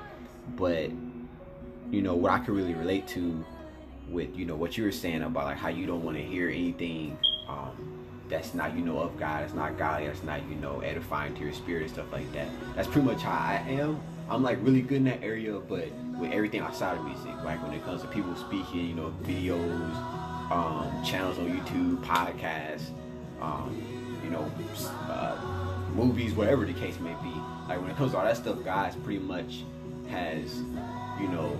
but 0.55 0.89
you 1.91 2.01
know 2.03 2.15
what 2.15 2.31
I 2.31 2.39
can 2.39 2.53
really 2.53 2.73
relate 2.75 3.07
to 3.09 3.43
with 4.09 4.35
you 4.35 4.45
know 4.45 4.55
what 4.55 4.77
you 4.77 4.83
were 4.83 4.91
saying 4.91 5.21
about 5.23 5.45
like 5.45 5.57
how 5.57 5.69
you 5.69 5.85
don't 5.87 6.03
want 6.03 6.17
to 6.17 6.23
hear 6.23 6.49
anything 6.49 7.17
um, 7.47 7.98
that's 8.29 8.53
not 8.53 8.75
you 8.75 8.81
know 8.81 8.99
of 8.99 9.17
God, 9.19 9.43
that's 9.43 9.53
not 9.53 9.77
godly, 9.77 10.07
that's 10.07 10.23
not 10.23 10.47
you 10.47 10.55
know 10.55 10.81
edifying 10.81 11.33
to 11.35 11.41
your 11.41 11.53
spirit 11.53 11.83
and 11.83 11.91
stuff 11.91 12.11
like 12.11 12.31
that. 12.33 12.47
That's 12.75 12.87
pretty 12.87 13.07
much 13.07 13.21
how 13.21 13.31
I 13.31 13.63
am. 13.67 13.99
I'm 14.29 14.43
like 14.43 14.59
really 14.61 14.81
good 14.81 14.97
in 14.97 15.03
that 15.05 15.23
area, 15.23 15.59
but 15.59 15.91
with 16.19 16.31
everything 16.31 16.61
outside 16.61 16.97
of 16.97 17.03
music, 17.03 17.33
like 17.43 17.61
when 17.63 17.73
it 17.73 17.83
comes 17.83 18.01
to 18.03 18.07
people 18.09 18.35
speaking, 18.35 18.85
you 18.85 18.93
know, 18.93 19.13
videos, 19.23 19.95
um, 20.51 21.03
channels 21.03 21.39
on 21.39 21.49
YouTube, 21.49 22.03
podcasts, 22.05 22.89
um, 23.41 23.81
you 24.23 24.29
know, 24.29 24.51
uh, 25.09 25.35
movies, 25.95 26.33
whatever 26.33 26.65
the 26.65 26.73
case 26.73 26.99
may 26.99 27.15
be. 27.23 27.33
Like 27.67 27.81
when 27.81 27.89
it 27.89 27.97
comes 27.97 28.11
to 28.11 28.19
all 28.19 28.25
that 28.25 28.37
stuff, 28.37 28.63
God's 28.63 28.95
pretty 28.97 29.19
much 29.19 29.63
has, 30.09 30.57
you 31.19 31.27
know, 31.27 31.57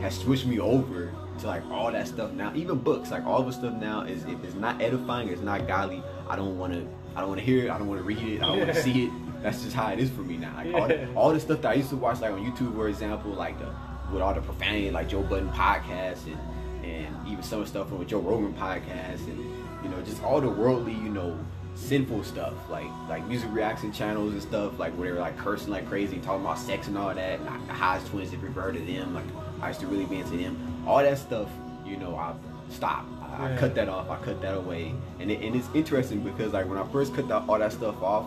has 0.00 0.18
switched 0.18 0.46
me 0.46 0.58
over 0.58 1.12
to 1.40 1.46
like 1.46 1.64
all 1.70 1.90
that 1.92 2.08
stuff 2.08 2.32
now. 2.32 2.52
Even 2.54 2.78
books, 2.78 3.10
like 3.10 3.24
all 3.24 3.42
the 3.42 3.52
stuff 3.52 3.74
now 3.74 4.02
is 4.02 4.24
if 4.24 4.42
it's 4.44 4.54
not 4.54 4.80
edifying, 4.82 5.28
it's 5.28 5.42
not 5.42 5.66
godly. 5.66 6.02
I 6.28 6.36
don't 6.36 6.58
want 6.58 6.72
to. 6.72 6.86
I 7.16 7.20
don't 7.20 7.30
want 7.30 7.40
to 7.40 7.46
hear 7.46 7.66
it. 7.66 7.70
I 7.70 7.78
don't 7.78 7.88
want 7.88 8.00
to 8.00 8.04
read 8.04 8.18
it. 8.18 8.42
I 8.42 8.46
don't 8.46 8.58
want 8.58 8.72
to 8.72 8.82
see 8.82 9.06
it. 9.06 9.12
That's 9.42 9.62
just 9.62 9.74
how 9.74 9.88
it 9.92 9.98
is 9.98 10.10
for 10.10 10.22
me 10.22 10.36
now. 10.36 10.52
Like 10.56 10.74
all, 10.74 10.88
the, 10.88 11.14
all 11.14 11.32
the 11.32 11.40
stuff 11.40 11.62
that 11.62 11.70
I 11.70 11.74
used 11.74 11.90
to 11.90 11.96
watch, 11.96 12.20
like 12.20 12.32
on 12.32 12.44
YouTube, 12.44 12.74
for 12.74 12.88
example, 12.88 13.32
like 13.32 13.58
the 13.58 13.72
with 14.12 14.22
all 14.22 14.34
the 14.34 14.40
profanity, 14.40 14.90
like 14.90 15.08
Joe 15.08 15.22
Budden 15.22 15.50
podcast 15.50 16.26
and 16.26 16.38
and 16.84 17.28
even 17.28 17.42
some 17.42 17.64
stuff 17.66 17.88
from 17.88 18.04
Joe 18.06 18.20
Rogan 18.20 18.54
podcast 18.54 19.26
and 19.26 19.38
you 19.82 19.90
know 19.90 20.00
just 20.02 20.22
all 20.22 20.40
the 20.40 20.48
worldly, 20.48 20.92
you 20.94 21.10
know, 21.10 21.38
sinful 21.78 22.24
stuff 22.24 22.52
like 22.68 22.88
like 23.08 23.24
music 23.26 23.48
reaction 23.52 23.92
channels 23.92 24.32
and 24.32 24.42
stuff 24.42 24.78
like 24.78 24.92
where 24.94 25.08
they 25.08 25.14
were 25.14 25.20
like 25.20 25.38
cursing 25.38 25.70
like 25.70 25.88
crazy, 25.88 26.18
talking 26.18 26.44
about 26.44 26.58
sex 26.58 26.88
and 26.88 26.98
all 26.98 27.14
that. 27.14 27.18
And 27.38 27.46
like, 27.46 27.66
the 27.66 27.72
Haas 27.72 28.06
twins, 28.08 28.32
if 28.32 28.42
you've 28.42 28.54
heard 28.54 28.76
of 28.76 28.86
them, 28.86 29.14
like 29.14 29.24
I 29.62 29.68
used 29.68 29.80
to 29.80 29.86
really 29.86 30.04
be 30.04 30.16
into 30.16 30.36
them. 30.36 30.84
All 30.86 30.98
that 30.98 31.18
stuff, 31.18 31.48
you 31.86 31.96
know, 31.96 32.16
I 32.16 32.34
stopped. 32.70 33.08
I, 33.22 33.54
I 33.54 33.56
cut 33.56 33.74
that 33.76 33.88
off. 33.88 34.10
I 34.10 34.16
cut 34.22 34.42
that 34.42 34.56
away. 34.56 34.92
And 35.20 35.30
it, 35.30 35.40
and 35.40 35.54
it's 35.54 35.68
interesting 35.74 36.20
because 36.20 36.52
like 36.52 36.68
when 36.68 36.78
I 36.78 36.86
first 36.88 37.14
cut 37.14 37.28
that, 37.28 37.44
all 37.48 37.58
that 37.58 37.72
stuff 37.72 38.02
off, 38.02 38.26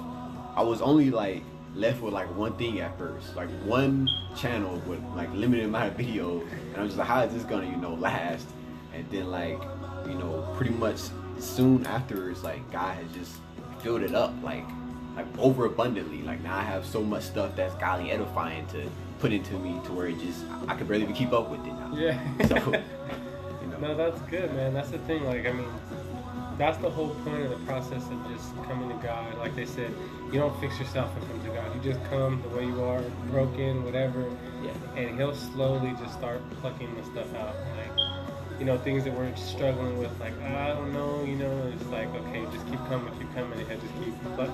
I 0.55 0.63
was 0.63 0.81
only 0.81 1.11
like 1.11 1.43
left 1.75 2.01
with 2.01 2.13
like 2.13 2.33
one 2.35 2.53
thing 2.57 2.79
at 2.79 2.97
first, 2.97 3.35
like 3.35 3.49
one 3.65 4.09
channel 4.35 4.81
with 4.87 5.03
like 5.15 5.31
limited 5.33 5.65
amount 5.65 5.91
of 5.91 5.97
videos, 5.97 6.41
and 6.51 6.77
I'm 6.77 6.87
just 6.87 6.97
like, 6.97 7.07
how 7.07 7.21
is 7.23 7.33
this 7.33 7.43
gonna 7.43 7.69
you 7.69 7.77
know 7.77 7.93
last? 7.95 8.47
And 8.93 9.05
then 9.09 9.29
like 9.29 9.61
you 10.07 10.15
know 10.15 10.53
pretty 10.57 10.73
much 10.73 10.99
soon 11.41 11.85
afterwards, 11.87 12.43
like 12.43 12.69
God 12.71 12.95
has 12.95 13.11
just 13.13 13.31
filled 13.79 14.01
it 14.03 14.13
up 14.15 14.33
like 14.43 14.65
like 15.15 15.25
overabundantly. 15.37 16.21
Like 16.23 16.41
now 16.41 16.57
I 16.57 16.61
have 16.63 16.85
so 16.85 17.01
much 17.01 17.23
stuff 17.23 17.55
that's 17.55 17.75
godly 17.75 18.11
edifying 18.11 18.65
to 18.67 18.89
put 19.19 19.33
into 19.33 19.53
me 19.59 19.79
to 19.85 19.91
where 19.93 20.07
it 20.07 20.19
just 20.19 20.43
I 20.67 20.75
could 20.75 20.87
barely 20.87 21.03
even 21.03 21.15
keep 21.15 21.33
up 21.33 21.49
with 21.49 21.61
it 21.65 21.73
now. 21.73 21.91
Yeah. 21.95 22.47
So 22.47 22.55
you 23.61 23.67
know. 23.67 23.77
No, 23.79 23.95
that's 23.95 24.21
good, 24.23 24.53
man. 24.55 24.73
That's 24.73 24.89
the 24.89 24.99
thing. 24.99 25.23
Like, 25.25 25.45
I 25.45 25.51
mean, 25.51 25.67
that's 26.57 26.77
the 26.77 26.89
whole 26.89 27.09
point 27.25 27.43
of 27.43 27.49
the 27.49 27.65
process 27.65 28.03
of 28.09 28.27
just 28.31 28.55
coming 28.63 28.89
to 28.89 28.95
God. 29.05 29.37
Like 29.37 29.55
they 29.55 29.65
said, 29.65 29.91
you 30.31 30.39
don't 30.39 30.57
fix 30.61 30.79
yourself 30.79 31.11
and 31.17 31.27
come 31.29 31.43
to 31.43 31.59
God. 31.59 31.75
You 31.75 31.91
just 31.91 32.03
come 32.09 32.41
the 32.43 32.49
way 32.55 32.65
you 32.65 32.81
are, 32.83 33.01
broken, 33.31 33.83
whatever, 33.83 34.25
Yeah. 34.63 34.71
and 35.01 35.17
He'll 35.17 35.35
slowly 35.35 35.93
just 35.99 36.13
start 36.13 36.41
plucking 36.61 36.93
the 36.95 37.03
stuff 37.05 37.33
out. 37.35 37.55
Like, 37.77 38.20
you 38.61 38.67
know, 38.67 38.77
things 38.77 39.03
that 39.05 39.13
we're 39.17 39.35
struggling 39.35 39.97
with, 39.97 40.11
like, 40.19 40.33
oh, 40.43 40.55
I 40.55 40.67
don't 40.67 40.93
know, 40.93 41.23
you 41.23 41.35
know, 41.35 41.73
it's 41.73 41.83
like, 41.87 42.07
okay, 42.13 42.45
just 42.53 42.63
keep 42.67 42.77
coming, 42.85 43.11
keep 43.17 43.33
coming, 43.33 43.59
and 43.59 43.81
just 43.81 43.93
keep 43.95 44.13
pluck, 44.35 44.51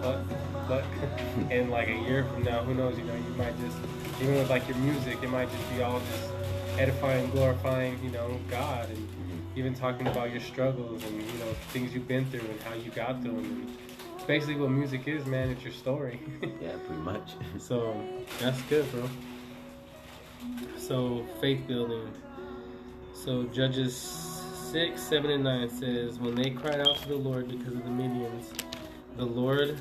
pluck, 0.00 0.20
pluck. 0.68 0.84
and 1.50 1.68
like 1.68 1.88
a 1.88 1.96
year 2.06 2.22
from 2.22 2.44
now, 2.44 2.62
who 2.62 2.72
knows, 2.72 2.96
you 2.96 3.02
know, 3.02 3.16
you 3.16 3.34
might 3.36 3.58
just, 3.58 3.76
even 4.22 4.36
with 4.36 4.48
like 4.48 4.68
your 4.68 4.76
music, 4.76 5.20
it 5.24 5.28
might 5.30 5.50
just 5.50 5.70
be 5.74 5.82
all 5.82 5.98
just 5.98 6.30
edifying, 6.78 7.28
glorifying, 7.30 7.98
you 8.04 8.10
know, 8.10 8.38
God, 8.48 8.88
and 8.90 8.96
mm-hmm. 8.96 9.58
even 9.58 9.74
talking 9.74 10.06
about 10.06 10.30
your 10.30 10.40
struggles 10.40 11.02
and 11.02 11.16
you 11.16 11.38
know 11.40 11.52
things 11.72 11.92
you've 11.92 12.06
been 12.06 12.26
through 12.30 12.48
and 12.48 12.60
how 12.60 12.74
you 12.74 12.92
got 12.92 13.20
through 13.22 13.32
them. 13.32 13.44
And 13.44 13.76
it's 14.14 14.24
basically 14.24 14.54
what 14.54 14.70
music 14.70 15.08
is, 15.08 15.26
man. 15.26 15.48
It's 15.48 15.64
your 15.64 15.72
story. 15.72 16.20
Yeah, 16.62 16.76
pretty 16.86 17.02
much. 17.02 17.32
so 17.58 18.00
that's 18.38 18.62
good, 18.62 18.88
bro. 18.92 19.08
So 20.76 21.26
faith 21.40 21.66
building. 21.66 22.08
So 23.24 23.42
Judges 23.42 23.96
six, 23.96 25.02
seven, 25.02 25.32
and 25.32 25.42
nine 25.42 25.68
says, 25.68 26.20
when 26.20 26.36
they 26.36 26.50
cried 26.50 26.80
out 26.80 26.96
to 27.02 27.08
the 27.08 27.16
Lord 27.16 27.48
because 27.48 27.74
of 27.74 27.82
the 27.82 27.90
Midians, 27.90 28.46
the 29.16 29.24
Lord 29.24 29.76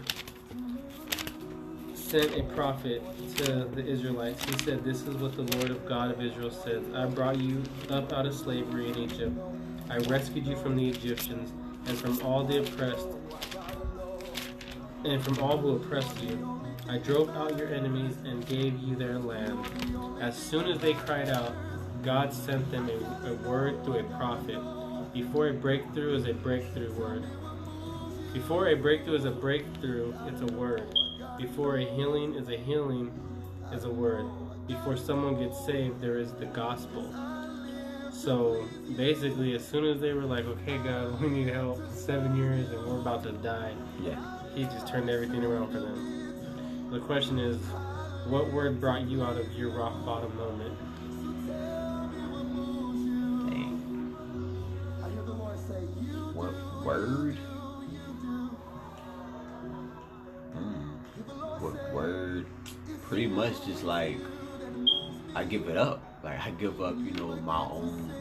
sent 1.93 2.35
a 2.35 2.43
prophet 2.55 3.03
to 3.37 3.65
the 3.65 3.85
Israelites. 3.85 4.43
He 4.43 4.57
said, 4.63 4.83
This 4.83 5.03
is 5.03 5.15
what 5.17 5.35
the 5.35 5.43
Lord 5.55 5.69
of 5.69 5.85
God 5.85 6.09
of 6.09 6.21
Israel 6.21 6.49
says 6.49 6.83
I 6.95 7.05
brought 7.05 7.37
you 7.39 7.61
up 7.91 8.11
out 8.11 8.25
of 8.25 8.33
slavery 8.33 8.89
in 8.89 8.97
Egypt. 8.97 9.37
I 9.89 9.97
rescued 9.97 10.47
you 10.47 10.55
from 10.55 10.75
the 10.75 10.89
Egyptians 10.89 11.53
and 11.85 11.95
from 11.95 12.19
all 12.25 12.43
the 12.43 12.61
oppressed 12.61 13.07
and 15.05 15.23
from 15.23 15.39
all 15.43 15.57
who 15.57 15.75
oppressed 15.75 16.21
you. 16.23 16.59
I 16.89 16.97
drove 16.97 17.29
out 17.29 17.55
your 17.55 17.71
enemies 17.71 18.15
and 18.25 18.45
gave 18.47 18.79
you 18.79 18.95
their 18.95 19.19
land. 19.19 19.63
As 20.21 20.35
soon 20.35 20.65
as 20.65 20.79
they 20.79 20.93
cried 20.93 21.29
out, 21.29 21.53
God 22.07 22.31
sent 22.31 22.71
them 22.71 22.89
a, 22.89 23.31
a 23.31 23.33
word 23.49 23.83
through 23.83 23.99
a 23.99 24.03
prophet. 24.15 24.57
Before 25.13 25.49
a 25.49 25.53
breakthrough 25.53 26.15
is 26.15 26.25
a 26.25 26.33
breakthrough 26.33 26.93
word. 26.93 27.25
Before 28.31 28.69
a 28.69 28.75
breakthrough 28.75 29.15
is 29.15 29.25
a 29.25 29.31
breakthrough, 29.31 30.13
it's 30.25 30.39
a 30.39 30.45
word. 30.55 30.87
Before 31.37 31.75
a 31.75 31.83
healing 31.83 32.35
is 32.35 32.47
a 32.47 32.55
healing, 32.55 33.11
is 33.73 33.83
a 33.83 33.89
word. 33.89 34.25
Before 34.67 34.95
someone 34.95 35.37
gets 35.37 35.65
saved, 35.65 35.99
there 35.99 36.17
is 36.17 36.31
the 36.31 36.45
gospel. 36.45 37.13
So 38.13 38.65
basically, 38.95 39.53
as 39.53 39.67
soon 39.67 39.83
as 39.83 39.99
they 39.99 40.13
were 40.13 40.23
like, 40.23 40.45
okay, 40.45 40.77
God, 40.77 41.19
we 41.21 41.27
need 41.27 41.49
help, 41.49 41.91
seven 41.91 42.37
years 42.37 42.69
and 42.69 42.87
we're 42.87 43.01
about 43.01 43.23
to 43.23 43.33
die, 43.33 43.73
Yeah. 43.99 44.15
he 44.55 44.63
just 44.63 44.87
turned 44.87 45.09
everything 45.09 45.43
around 45.43 45.73
for 45.73 45.81
them. 45.81 46.89
The 46.89 47.01
question 47.01 47.37
is, 47.37 47.57
what 48.29 48.53
word 48.53 48.79
brought 48.79 49.01
you 49.09 49.23
out 49.23 49.35
of 49.35 49.51
your 49.55 49.71
rock 49.71 50.05
bottom 50.05 50.33
moment? 50.37 50.73
Word? 56.87 57.35
Hmm. 60.53 60.87
What 61.59 61.93
word? 61.93 62.45
Pretty 63.03 63.27
much 63.27 63.65
just 63.65 63.83
like 63.83 64.17
I 65.35 65.43
give 65.43 65.67
it 65.67 65.75
up. 65.75 66.01
Like 66.23 66.39
I 66.39 66.51
give 66.51 66.81
up, 66.81 66.95
you 66.97 67.11
know, 67.11 67.35
my 67.37 67.59
own 67.59 68.13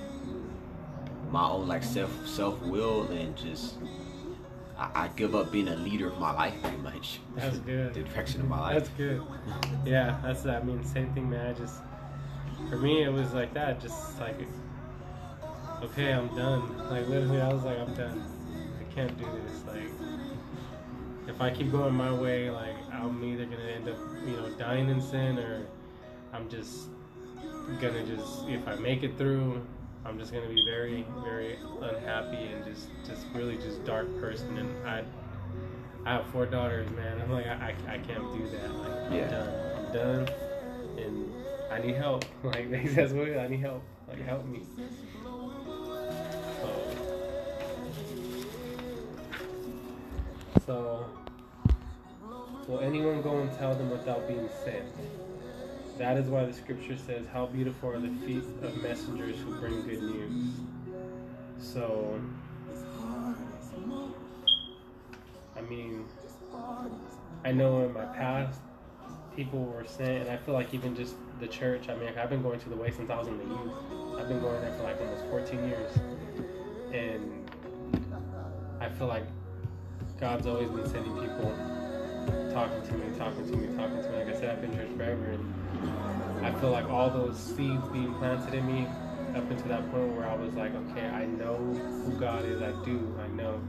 my 1.30 1.48
own 1.48 1.68
like 1.68 1.84
self 1.84 2.10
self 2.26 2.60
will 2.62 3.02
and 3.08 3.36
just 3.36 3.76
I, 4.76 5.04
I 5.04 5.08
give 5.08 5.36
up 5.36 5.52
being 5.52 5.68
a 5.68 5.76
leader 5.76 6.08
of 6.08 6.18
my 6.18 6.32
life 6.32 6.54
pretty 6.60 6.78
much. 6.78 7.20
That's 7.36 7.58
good. 7.70 7.94
the 7.94 8.02
direction 8.02 8.40
of 8.40 8.48
my 8.48 8.60
life. 8.60 8.74
That's 8.74 8.88
good. 8.90 9.22
Yeah, 9.84 10.18
that's 10.24 10.44
I 10.44 10.60
mean, 10.62 10.84
same 10.84 11.14
thing, 11.14 11.30
man. 11.30 11.46
I 11.46 11.52
just 11.52 11.76
for 12.68 12.78
me, 12.78 13.04
it 13.04 13.12
was 13.12 13.32
like 13.32 13.54
that. 13.54 13.80
Just 13.80 14.18
like, 14.18 14.40
okay, 15.84 16.12
I'm 16.12 16.34
done. 16.34 16.76
Like 16.90 17.06
literally, 17.08 17.40
I 17.40 17.52
was 17.52 17.62
like, 17.62 17.78
I'm 17.78 17.94
done. 17.94 18.35
I 18.96 19.00
can't 19.00 19.18
do 19.18 19.26
this. 19.44 19.62
Like, 19.66 19.90
if 21.28 21.40
I 21.40 21.50
keep 21.50 21.70
going 21.70 21.94
my 21.94 22.12
way, 22.12 22.50
like 22.50 22.74
I'm 22.90 23.22
either 23.24 23.44
gonna 23.44 23.62
end 23.62 23.88
up, 23.88 23.98
you 24.26 24.36
know, 24.36 24.48
dying 24.58 24.88
in 24.88 25.02
sin, 25.02 25.38
or 25.38 25.66
I'm 26.32 26.48
just 26.48 26.88
gonna 27.80 28.04
just 28.06 28.48
if 28.48 28.66
I 28.66 28.76
make 28.76 29.02
it 29.02 29.18
through. 29.18 29.60
I'm 30.06 30.18
just 30.20 30.32
gonna 30.32 30.48
be 30.48 30.64
very, 30.64 31.04
very 31.24 31.58
unhappy 31.82 32.36
and 32.36 32.64
just, 32.64 32.86
just 33.04 33.26
really 33.34 33.56
just 33.56 33.84
dark 33.84 34.06
person. 34.20 34.56
And 34.56 34.86
I, 34.86 35.02
I 36.04 36.12
have 36.14 36.26
four 36.28 36.46
daughters, 36.46 36.88
man. 36.92 37.20
I'm 37.20 37.32
like, 37.32 37.46
I, 37.48 37.74
I, 37.88 37.94
I 37.94 37.98
can't 37.98 38.32
do 38.32 38.48
that. 38.56 38.72
Like, 38.76 38.92
I'm 38.92 39.12
Yeah. 39.12 39.28
done. 39.28 39.54
I'm 39.76 39.92
done, 39.92 40.34
and 40.96 41.32
I 41.72 41.80
need 41.80 41.96
help. 41.96 42.24
Like 42.44 42.70
that's 42.94 43.12
what. 43.12 43.36
I 43.36 43.48
need 43.48 43.60
help. 43.60 43.82
Like 44.08 44.24
help 44.24 44.46
me. 44.46 44.62
So, 50.66 51.06
so 52.66 52.72
will 52.72 52.80
anyone 52.80 53.22
go 53.22 53.38
and 53.38 53.52
tell 53.56 53.74
them 53.76 53.90
without 53.90 54.26
being 54.26 54.48
sent? 54.64 54.84
That 55.98 56.16
is 56.16 56.26
why 56.26 56.44
the 56.44 56.52
scripture 56.52 56.96
says, 56.96 57.24
"How 57.32 57.46
beautiful 57.46 57.90
are 57.90 58.00
the 58.00 58.10
feet 58.26 58.44
of 58.62 58.76
messengers 58.82 59.38
who 59.38 59.52
bring 59.52 59.82
good 59.82 60.02
news." 60.02 60.60
So, 61.58 62.20
I 65.56 65.60
mean, 65.62 66.04
I 67.44 67.52
know 67.52 67.84
in 67.84 67.92
my 67.92 68.04
past, 68.06 68.60
people 69.36 69.64
were 69.64 69.84
saying, 69.86 70.22
and 70.22 70.30
I 70.30 70.36
feel 70.36 70.54
like 70.54 70.74
even 70.74 70.96
just 70.96 71.14
the 71.38 71.46
church, 71.46 71.88
I 71.88 71.94
mean, 71.94 72.08
I've 72.18 72.28
been 72.28 72.42
going 72.42 72.58
to 72.60 72.68
the 72.68 72.76
way 72.76 72.90
since 72.90 73.08
I 73.08 73.18
was 73.18 73.28
in 73.28 73.38
the 73.38 73.44
youth. 73.44 74.18
I've 74.18 74.28
been 74.28 74.40
going 74.40 74.60
there 74.60 74.72
for 74.72 74.82
like 74.82 75.00
almost 75.00 75.24
14 75.30 75.68
years. 75.68 75.90
And 76.92 77.48
I 78.80 78.88
feel 78.88 79.06
like 79.06 79.24
God's 80.20 80.46
always 80.46 80.68
been 80.70 80.88
sending 80.88 81.12
people 81.14 81.54
talking 82.52 82.82
to 82.88 82.94
me, 82.94 83.18
talking 83.18 83.46
to 83.50 83.56
me, 83.56 83.76
talking 83.76 84.02
to 84.02 84.10
me. 84.10 84.18
Like 84.24 84.28
I 84.34 84.40
said, 84.40 84.50
I've 84.50 84.60
been 84.62 84.70
in 84.72 84.76
church 84.78 84.96
forever. 84.96 85.24
And 86.38 86.46
I 86.46 86.52
feel 86.60 86.70
like 86.70 86.88
all 86.88 87.10
those 87.10 87.38
seeds 87.38 87.86
being 87.88 88.14
planted 88.14 88.54
in 88.54 88.66
me 88.66 88.86
up 89.34 89.50
until 89.50 89.68
that 89.68 89.90
point 89.90 90.16
where 90.16 90.26
I 90.26 90.34
was 90.34 90.54
like, 90.54 90.74
okay, 90.74 91.06
I 91.06 91.26
know 91.26 91.56
who 91.56 92.18
God 92.18 92.44
is. 92.46 92.62
I 92.62 92.72
do. 92.84 93.14
I 93.22 93.28
know. 93.28 93.60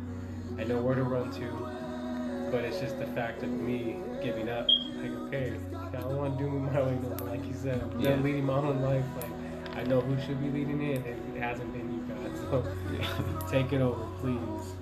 I 0.58 0.64
know 0.64 0.78
where 0.82 0.96
to 0.96 1.04
run 1.04 1.32
to. 1.32 2.50
But 2.50 2.64
it's 2.64 2.80
just 2.80 2.98
the 2.98 3.08
fact 3.08 3.44
of 3.44 3.50
me 3.50 3.98
giving 4.24 4.48
up. 4.48 4.68
Like, 5.02 5.12
okay, 5.28 5.54
I 5.76 6.00
don't 6.00 6.16
want 6.16 6.38
to 6.38 6.44
do 6.46 6.50
my 6.50 6.82
way 6.82 6.98
no 7.04 7.10
more. 7.10 7.28
Like 7.28 7.46
you 7.46 7.54
said, 7.54 7.82
I'm 7.82 8.00
Yeah. 8.00 8.16
leading 8.16 8.46
my 8.46 8.54
own 8.56 8.82
life. 8.82 9.04
Like, 9.22 9.78
I 9.78 9.84
know 9.84 10.00
who 10.00 10.20
should 10.26 10.42
be 10.42 10.50
leading 10.50 10.82
it, 10.82 11.06
and 11.06 11.36
it 11.38 11.42
hasn't 11.42 11.72
been 11.74 11.94
you 11.94 12.02
guys. 12.08 12.40
So 12.40 12.64
Yeah. 12.94 13.48
take 13.52 13.74
it 13.74 13.82
over, 13.82 14.06
please. 14.22 14.74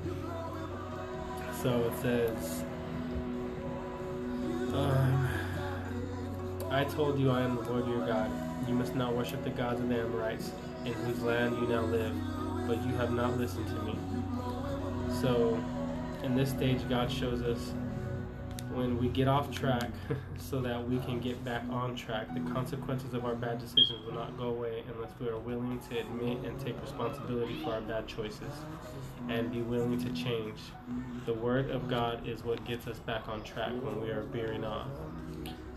So 1.65 1.81
it 1.81 1.99
says, 1.99 2.63
um, 4.71 5.27
I 6.69 6.83
told 6.83 7.19
you 7.19 7.31
I 7.31 7.41
am 7.41 7.55
the 7.55 7.63
Lord 7.63 7.87
your 7.87 8.05
God. 8.05 8.29
You 8.67 8.75
must 8.75 8.93
not 8.93 9.15
worship 9.15 9.43
the 9.43 9.49
gods 9.49 9.79
of 9.79 9.89
the 9.89 9.95
Amorites, 9.95 10.51
in 10.85 10.93
whose 10.93 11.23
land 11.23 11.57
you 11.57 11.65
now 11.65 11.81
live, 11.81 12.13
but 12.67 12.85
you 12.85 12.93
have 12.97 13.13
not 13.13 13.39
listened 13.39 13.65
to 13.65 13.81
me. 13.81 13.97
So, 15.21 15.59
in 16.21 16.35
this 16.35 16.51
stage, 16.51 16.87
God 16.87 17.11
shows 17.11 17.41
us 17.41 17.73
when 18.75 18.97
we 18.97 19.07
get 19.07 19.27
off 19.27 19.49
track 19.49 19.89
so 20.37 20.59
that 20.61 20.87
we 20.87 20.97
can 20.99 21.19
get 21.19 21.43
back 21.45 21.63
on 21.69 21.95
track, 21.95 22.27
the 22.33 22.51
consequences 22.51 23.13
of 23.13 23.23
our 23.23 23.35
bad 23.35 23.57
decisions 23.57 24.05
will 24.05 24.13
not 24.13 24.37
go 24.37 24.49
away 24.49 24.83
unless 24.93 25.11
we 25.19 25.29
are 25.29 25.39
willing 25.39 25.79
to 25.89 25.97
admit 25.97 26.37
and 26.43 26.59
take 26.59 26.79
responsibility 26.81 27.57
for 27.63 27.73
our 27.73 27.81
bad 27.81 28.05
choices 28.05 28.51
and 29.29 29.51
be 29.51 29.61
willing 29.61 29.97
to 30.03 30.11
change. 30.11 30.59
The 31.25 31.33
Word 31.33 31.69
of 31.69 31.87
God 31.87 32.27
is 32.27 32.43
what 32.43 32.63
gets 32.65 32.85
us 32.87 32.99
back 32.99 33.29
on 33.29 33.43
track 33.43 33.71
when 33.81 34.01
we 34.01 34.09
are 34.09 34.23
veering 34.23 34.65
off. 34.65 34.87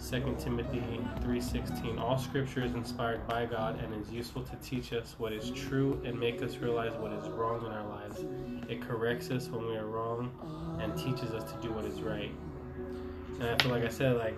2 0.01 0.37
Timothy 0.39 0.81
3:16 1.23 1.99
All 1.99 2.19
scripture 2.19 2.65
is 2.65 2.75
inspired 2.75 3.27
by 3.27 3.47
God 3.47 3.81
and 3.81 3.93
is 4.01 4.11
useful 4.13 4.43
to 4.45 4.57
teach 4.57 4.93
us 4.93 5.17
what 5.19 5.33
is 5.33 5.51
true 5.51 6.01
and 6.05 6.19
make 6.19 6.41
us 6.41 6.57
realize 6.59 6.93
what 6.99 7.13
is 7.13 7.29
wrong 7.31 7.65
in 7.67 7.73
our 7.73 7.87
lives. 7.89 8.25
It 8.69 8.81
corrects 8.81 9.31
us 9.31 9.49
when 9.49 9.67
we 9.67 9.77
are 9.77 9.87
wrong 9.87 10.31
and 10.81 10.97
teaches 10.97 11.33
us 11.33 11.51
to 11.53 11.59
do 11.61 11.73
what 11.73 11.85
is 11.85 12.01
right. 12.01 12.31
And 13.41 13.49
I 13.49 13.57
feel 13.59 13.71
like 13.71 13.85
I 13.85 13.89
said 13.89 14.17
like 14.17 14.37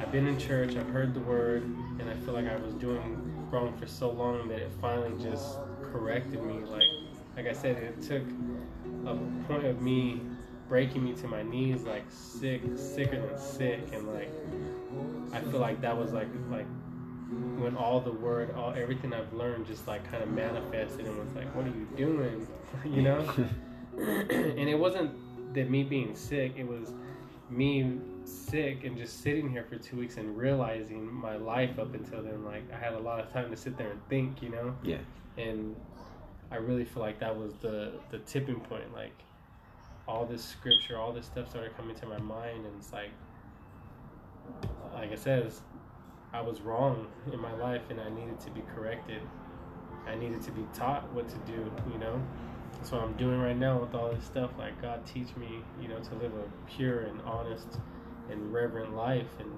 I've 0.00 0.12
been 0.12 0.26
in 0.26 0.38
church, 0.38 0.76
I've 0.76 0.88
heard 0.88 1.12
the 1.14 1.20
word, 1.20 1.64
and 1.98 2.08
I 2.08 2.14
feel 2.14 2.34
like 2.34 2.46
I 2.46 2.56
was 2.56 2.74
doing 2.74 3.48
wrong 3.50 3.76
for 3.76 3.86
so 3.86 4.10
long 4.10 4.48
that 4.48 4.58
it 4.58 4.70
finally 4.80 5.12
just 5.22 5.58
corrected 5.92 6.42
me. 6.42 6.60
Like 6.64 6.82
like 7.36 7.46
I 7.46 7.52
said, 7.52 7.76
it 7.76 8.02
took 8.02 8.22
a 9.06 9.14
point 9.46 9.64
of 9.64 9.80
me 9.80 10.20
breaking 10.68 11.04
me 11.04 11.14
to 11.14 11.28
my 11.28 11.42
knees, 11.42 11.82
like 11.82 12.04
sick, 12.10 12.62
sicker 12.76 13.20
than 13.20 13.38
sick, 13.38 13.80
and 13.92 14.12
like 14.12 14.32
I 15.32 15.40
feel 15.40 15.60
like 15.60 15.80
that 15.80 15.96
was 15.96 16.12
like 16.12 16.28
like 16.50 16.66
when 17.58 17.76
all 17.76 18.00
the 18.00 18.12
word, 18.12 18.54
all 18.54 18.72
everything 18.76 19.12
I've 19.12 19.32
learned 19.32 19.66
just 19.66 19.86
like 19.86 20.08
kind 20.10 20.22
of 20.22 20.30
manifested 20.30 21.06
and 21.06 21.18
was 21.18 21.34
like, 21.34 21.54
what 21.54 21.66
are 21.66 21.68
you 21.68 21.88
doing? 21.96 22.46
you 22.84 23.02
know? 23.02 23.20
and 23.98 24.68
it 24.68 24.78
wasn't 24.78 25.12
that 25.54 25.68
me 25.68 25.82
being 25.82 26.14
sick, 26.14 26.52
it 26.56 26.66
was 26.66 26.92
me 27.50 28.00
sick 28.28 28.84
and 28.84 28.96
just 28.96 29.22
sitting 29.22 29.50
here 29.50 29.64
for 29.68 29.76
two 29.76 29.96
weeks 29.96 30.16
and 30.16 30.36
realizing 30.36 31.12
my 31.12 31.36
life 31.36 31.78
up 31.78 31.94
until 31.94 32.22
then. 32.22 32.44
Like 32.44 32.62
I 32.72 32.78
had 32.78 32.94
a 32.94 32.98
lot 32.98 33.20
of 33.20 33.32
time 33.32 33.50
to 33.50 33.56
sit 33.56 33.76
there 33.76 33.90
and 33.90 34.00
think, 34.08 34.42
you 34.42 34.50
know? 34.50 34.74
Yeah. 34.82 34.98
And 35.36 35.76
I 36.50 36.56
really 36.56 36.84
feel 36.84 37.02
like 37.02 37.20
that 37.20 37.36
was 37.36 37.54
the 37.60 37.92
the 38.10 38.18
tipping 38.20 38.60
point. 38.60 38.92
Like 38.94 39.12
all 40.06 40.24
this 40.24 40.42
scripture, 40.42 40.98
all 40.98 41.12
this 41.12 41.26
stuff 41.26 41.50
started 41.50 41.76
coming 41.76 41.94
to 41.96 42.06
my 42.06 42.18
mind, 42.18 42.64
and 42.64 42.74
it's 42.78 42.92
like, 42.92 43.10
like 44.94 45.12
I 45.12 45.16
said, 45.16 45.52
I 46.32 46.40
was 46.40 46.60
wrong 46.62 47.06
in 47.32 47.40
my 47.40 47.52
life, 47.54 47.82
and 47.90 48.00
I 48.00 48.08
needed 48.08 48.40
to 48.40 48.50
be 48.50 48.62
corrected. 48.74 49.20
I 50.06 50.14
needed 50.14 50.42
to 50.42 50.50
be 50.52 50.64
taught 50.72 51.12
what 51.12 51.28
to 51.28 51.36
do, 51.38 51.70
you 51.92 51.98
know. 51.98 52.20
That's 52.72 52.92
what 52.92 53.02
I'm 53.02 53.14
doing 53.14 53.40
right 53.40 53.56
now 53.56 53.78
with 53.78 53.94
all 53.94 54.10
this 54.10 54.24
stuff. 54.24 54.50
Like 54.58 54.80
God, 54.80 55.04
teach 55.04 55.36
me, 55.36 55.60
you 55.80 55.88
know, 55.88 55.98
to 55.98 56.14
live 56.14 56.32
a 56.34 56.70
pure 56.70 57.00
and 57.00 57.20
honest 57.22 57.78
and 58.30 58.52
reverent 58.52 58.94
life, 58.94 59.26
and 59.38 59.50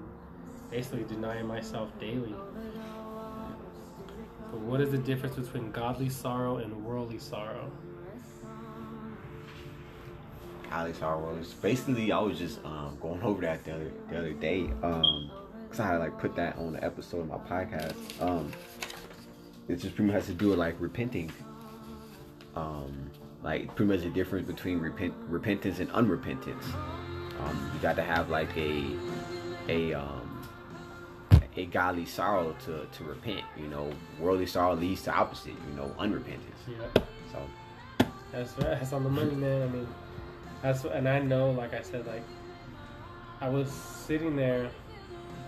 basically 0.71 1.05
denying 1.05 1.47
myself 1.47 1.89
daily. 1.99 2.35
But 4.51 4.61
what 4.61 4.81
is 4.81 4.91
the 4.91 4.99
difference 4.99 5.37
between 5.37 5.71
godly 5.71 6.09
sorrow 6.09 6.57
and 6.57 6.85
worldly 6.85 7.19
sorrow? 7.19 7.71
Alex 10.71 10.99
Harwell's. 11.01 11.55
Basically, 11.55 12.13
I 12.13 12.21
was 12.21 12.39
just 12.39 12.65
um, 12.65 12.97
going 13.01 13.23
over 13.23 13.41
that 13.43 13.65
the 13.65 13.75
other 13.75 13.93
the 14.11 14.19
other 14.19 14.33
day. 14.33 14.71
Um, 14.83 15.31
cause 15.71 15.81
I 15.81 15.87
had 15.87 15.99
like 15.99 16.19
put 16.19 16.35
that 16.37 16.57
on 16.57 16.73
the 16.73 16.85
episode 16.85 17.21
of 17.21 17.29
my 17.29 17.39
podcast. 17.39 17.95
Um, 18.21 18.51
it 19.69 19.77
just 19.77 19.95
pretty 19.95 20.11
much 20.11 20.15
has 20.15 20.27
to 20.27 20.35
do 20.35 20.51
with 20.51 20.59
like 20.59 20.77
repenting. 20.81 21.31
Um, 22.57 23.11
like 23.43 23.75
pretty 23.75 23.93
much 23.93 24.03
the 24.03 24.11
difference 24.11 24.47
between 24.47 24.79
repent 24.79 25.15
repentance 25.29 25.79
and 25.79 25.89
unrepentance. 25.91 26.65
Um, 27.44 27.70
you 27.74 27.81
got 27.81 27.96
to 27.96 28.03
have 28.03 28.31
like 28.31 28.55
a 28.57 28.87
a 29.68 29.94
um 29.94 30.26
a 31.57 31.66
godly 31.66 32.07
sorrow 32.07 32.55
to 32.64 32.87
to 32.87 33.05
repent. 33.05 33.44
You 33.57 33.68
know, 33.68 33.90
worldly 34.18 34.46
sorrow 34.46 34.74
leads 34.74 35.03
to 35.03 35.12
opposite. 35.12 35.55
You 35.68 35.76
know, 35.76 35.94
unrepentance. 35.98 36.62
Yeah. 36.68 37.03
So 37.33 38.07
That's 38.33 38.53
right. 38.59 38.79
That's 38.79 38.92
on 38.92 39.05
the 39.05 39.11
money, 39.11 39.35
man. 39.35 39.62
I 39.62 39.66
mean, 39.66 39.88
that's 40.62 40.85
and 40.85 41.09
I 41.09 41.20
know, 41.20 41.50
like 41.50 41.74
I 41.74 41.83
said, 41.83 42.07
like 42.07 42.22
I 43.40 43.48
was 43.48 43.70
sitting 43.70 44.37
there, 44.37 44.70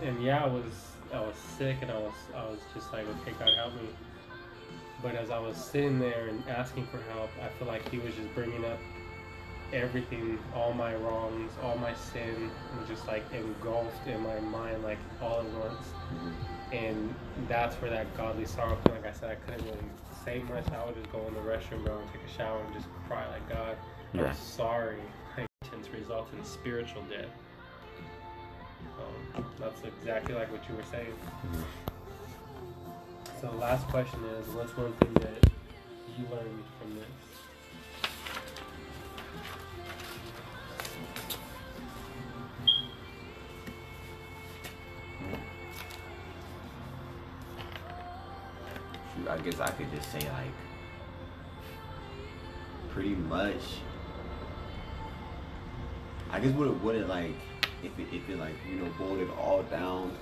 and 0.01 0.21
yeah, 0.23 0.43
I 0.43 0.47
was 0.47 0.63
I 1.13 1.19
was 1.19 1.35
sick, 1.35 1.77
and 1.81 1.91
I 1.91 1.97
was 1.97 2.13
I 2.35 2.43
was 2.45 2.59
just 2.73 2.91
like, 2.91 3.05
okay, 3.21 3.33
God 3.39 3.49
help 3.55 3.73
me. 3.75 3.89
But 5.01 5.15
as 5.15 5.29
I 5.29 5.37
was 5.39 5.57
sitting 5.57 5.99
there 5.99 6.27
and 6.27 6.41
asking 6.47 6.87
for 6.87 7.01
help, 7.11 7.29
I 7.41 7.49
feel 7.59 7.67
like 7.67 7.87
He 7.89 7.99
was 7.99 8.15
just 8.15 8.33
bringing 8.33 8.63
up 8.65 8.79
everything, 9.73 10.39
all 10.55 10.73
my 10.73 10.95
wrongs, 10.95 11.51
all 11.63 11.75
my 11.77 11.93
sin, 11.93 12.51
was 12.79 12.87
just 12.87 13.07
like 13.07 13.23
engulfed 13.33 14.07
in 14.07 14.21
my 14.21 14.39
mind, 14.39 14.83
like 14.83 14.99
all 15.21 15.39
at 15.39 15.45
once. 15.45 15.87
And 16.71 17.13
that's 17.47 17.75
where 17.77 17.91
that 17.91 18.15
godly 18.15 18.45
sorrow 18.45 18.77
came. 18.85 18.95
Like 18.95 19.05
I 19.05 19.11
said, 19.11 19.31
I 19.31 19.35
couldn't 19.35 19.65
really 19.65 19.77
say 20.23 20.43
much. 20.49 20.65
I 20.71 20.85
would 20.85 20.95
just 20.95 21.11
go 21.11 21.25
in 21.27 21.33
the 21.33 21.39
restroom, 21.39 21.83
bro, 21.83 21.97
and 21.97 22.07
take 22.11 22.21
a 22.23 22.37
shower 22.37 22.61
and 22.61 22.73
just 22.73 22.87
cry 23.07 23.27
like 23.29 23.47
God. 23.49 23.77
Yeah. 24.13 24.27
I'm 24.27 24.35
sorry. 24.35 24.97
Like, 25.35 25.47
repentance 25.63 25.91
results 25.91 26.31
in 26.37 26.45
spiritual 26.45 27.01
death. 27.09 27.25
Um, 29.35 29.43
that's 29.59 29.81
exactly 29.81 30.35
like 30.35 30.51
what 30.51 30.61
you 30.69 30.75
were 30.75 30.83
saying. 30.91 31.11
So, 33.41 33.49
last 33.59 33.87
question 33.87 34.19
is 34.39 34.47
what's 34.49 34.77
one 34.77 34.93
thing 34.93 35.13
that 35.15 35.49
you 36.15 36.25
learned 36.29 36.63
from 36.79 36.93
this? 36.93 37.32
Guess 49.43 49.59
I 49.59 49.69
could 49.71 49.91
just 49.93 50.11
say 50.11 50.19
like 50.19 50.53
pretty 52.91 53.15
much. 53.15 53.61
I 56.31 56.39
guess 56.39 56.51
what 56.53 56.67
it 56.67 56.81
would 56.81 56.95
it 56.95 57.07
like 57.07 57.35
if 57.83 57.97
it 57.99 58.07
if 58.11 58.29
it 58.29 58.39
like 58.39 58.55
you 58.69 58.75
know 58.75 58.89
boiled 58.97 59.19
it 59.19 59.29
all 59.37 59.63
down 59.63 60.15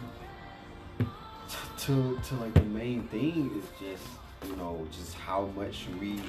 to 0.99 2.19
to 2.23 2.35
like 2.35 2.53
the 2.53 2.63
main 2.63 3.07
thing 3.07 3.51
is 3.57 3.65
just 3.79 4.03
you 4.47 4.55
know 4.55 4.87
just 4.91 5.13
how 5.13 5.45
much 5.55 5.87
we 5.99 6.19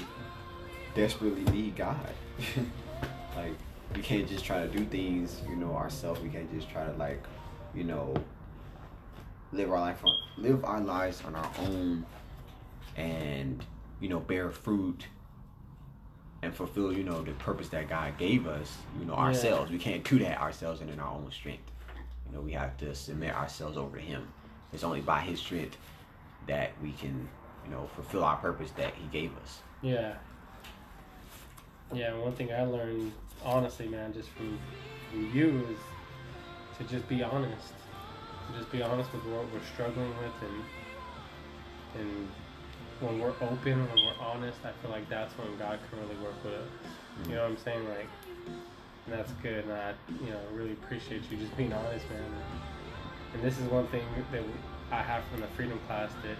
desperately 0.94 1.44
need 1.52 1.76
God. 1.76 2.14
like 3.37 3.55
we 3.94 4.02
can't 4.02 4.28
just 4.28 4.44
try 4.44 4.66
to 4.66 4.68
do 4.68 4.85
things 4.85 5.40
you 5.48 5.57
know 5.57 5.74
ourselves. 5.74 6.20
We 6.20 6.28
can't 6.28 6.52
just 6.52 6.70
try 6.70 6.85
to 6.85 6.92
like 6.92 7.24
you 7.74 7.85
know 7.85 8.14
live 9.52 9.70
our 9.70 9.81
life 9.81 10.05
on 10.05 10.12
live 10.37 10.64
our 10.64 10.81
lives 10.81 11.22
on 11.24 11.35
our 11.35 11.50
own 11.61 12.05
and 12.96 13.64
you 14.00 14.09
know 14.09 14.20
bear 14.20 14.50
fruit 14.50 15.07
and 16.42 16.55
fulfill 16.55 16.92
you 16.92 17.05
know 17.05 17.22
the 17.22 17.33
purpose 17.33 17.68
that 17.68 17.88
God 17.88 18.18
gave 18.18 18.46
us 18.46 18.76
you 18.98 19.05
know 19.05 19.14
Yeah. 19.14 19.20
ourselves 19.20 19.70
we 19.70 19.78
can't 19.78 20.02
do 20.05 20.18
that 20.20 20.40
ourselves 20.40 20.81
and 20.81 20.90
in 20.90 20.98
our 21.00 21.12
own 21.14 21.31
strength 21.31 21.70
you 22.26 22.35
know 22.37 22.40
we 22.40 22.52
have 22.52 22.76
to 22.78 22.94
submit 22.94 23.35
ourselves 23.35 23.76
over 23.76 23.96
to 23.96 24.02
him 24.02 24.26
it's 24.72 24.83
only 24.85 25.00
by 25.00 25.20
his 25.20 25.38
strength 25.40 25.76
that 26.46 26.70
we 26.83 26.92
can 26.92 27.28
you 27.64 27.70
know 27.70 27.88
fulfill 27.94 28.24
our 28.24 28.37
purpose 28.37 28.70
that 28.72 28.92
he 28.94 29.07
gave 29.09 29.31
us 29.38 29.61
Yeah. 29.83 30.14
Yeah, 31.94 32.14
one 32.14 32.33
thing 32.33 32.50
I 32.50 32.62
learned, 32.64 33.12
honestly, 33.44 33.87
man, 33.87 34.14
just 34.14 34.31
from, 34.31 34.59
from 35.11 35.31
you 35.37 35.66
is 35.70 36.78
to 36.78 36.85
just 36.90 37.07
be 37.07 37.22
honest. 37.22 37.74
To 38.50 38.59
just 38.59 38.72
be 38.72 38.83
honest 38.83 39.12
with 39.12 39.22
what 39.26 39.44
we're 39.52 39.61
struggling 39.74 40.09
with 40.09 40.33
and 40.48 42.00
and 42.00 42.28
when 43.03 43.19
we're 43.19 43.35
open, 43.41 43.87
when 43.88 44.07
we're 44.07 44.25
honest, 44.25 44.59
I 44.65 44.73
feel 44.81 44.91
like 44.91 45.09
that's 45.09 45.37
when 45.37 45.49
God 45.59 45.79
can 45.91 46.01
really 46.01 46.17
work 46.23 46.35
with 46.45 46.55
us. 46.55 46.69
You 47.29 47.35
know 47.35 47.43
what 47.43 47.51
I'm 47.51 47.57
saying? 47.59 47.88
Like, 47.88 48.09
that's 49.09 49.33
good. 49.43 49.65
And 49.65 49.73
I, 49.73 49.95
you 50.25 50.31
know, 50.31 50.41
really 50.55 50.73
appreciate 50.73 51.23
you 51.31 51.37
just 51.37 51.57
being 51.57 51.73
honest, 51.73 52.09
man. 52.11 52.23
And 53.35 53.43
this 53.43 53.59
is 53.59 53.69
one 53.69 53.87
thing 53.88 54.05
that 54.31 54.43
I 54.91 55.03
have 55.03 55.25
from 55.25 55.41
the 55.41 55.49
freedom 55.49 55.81
class 55.87 56.12
that 56.23 56.37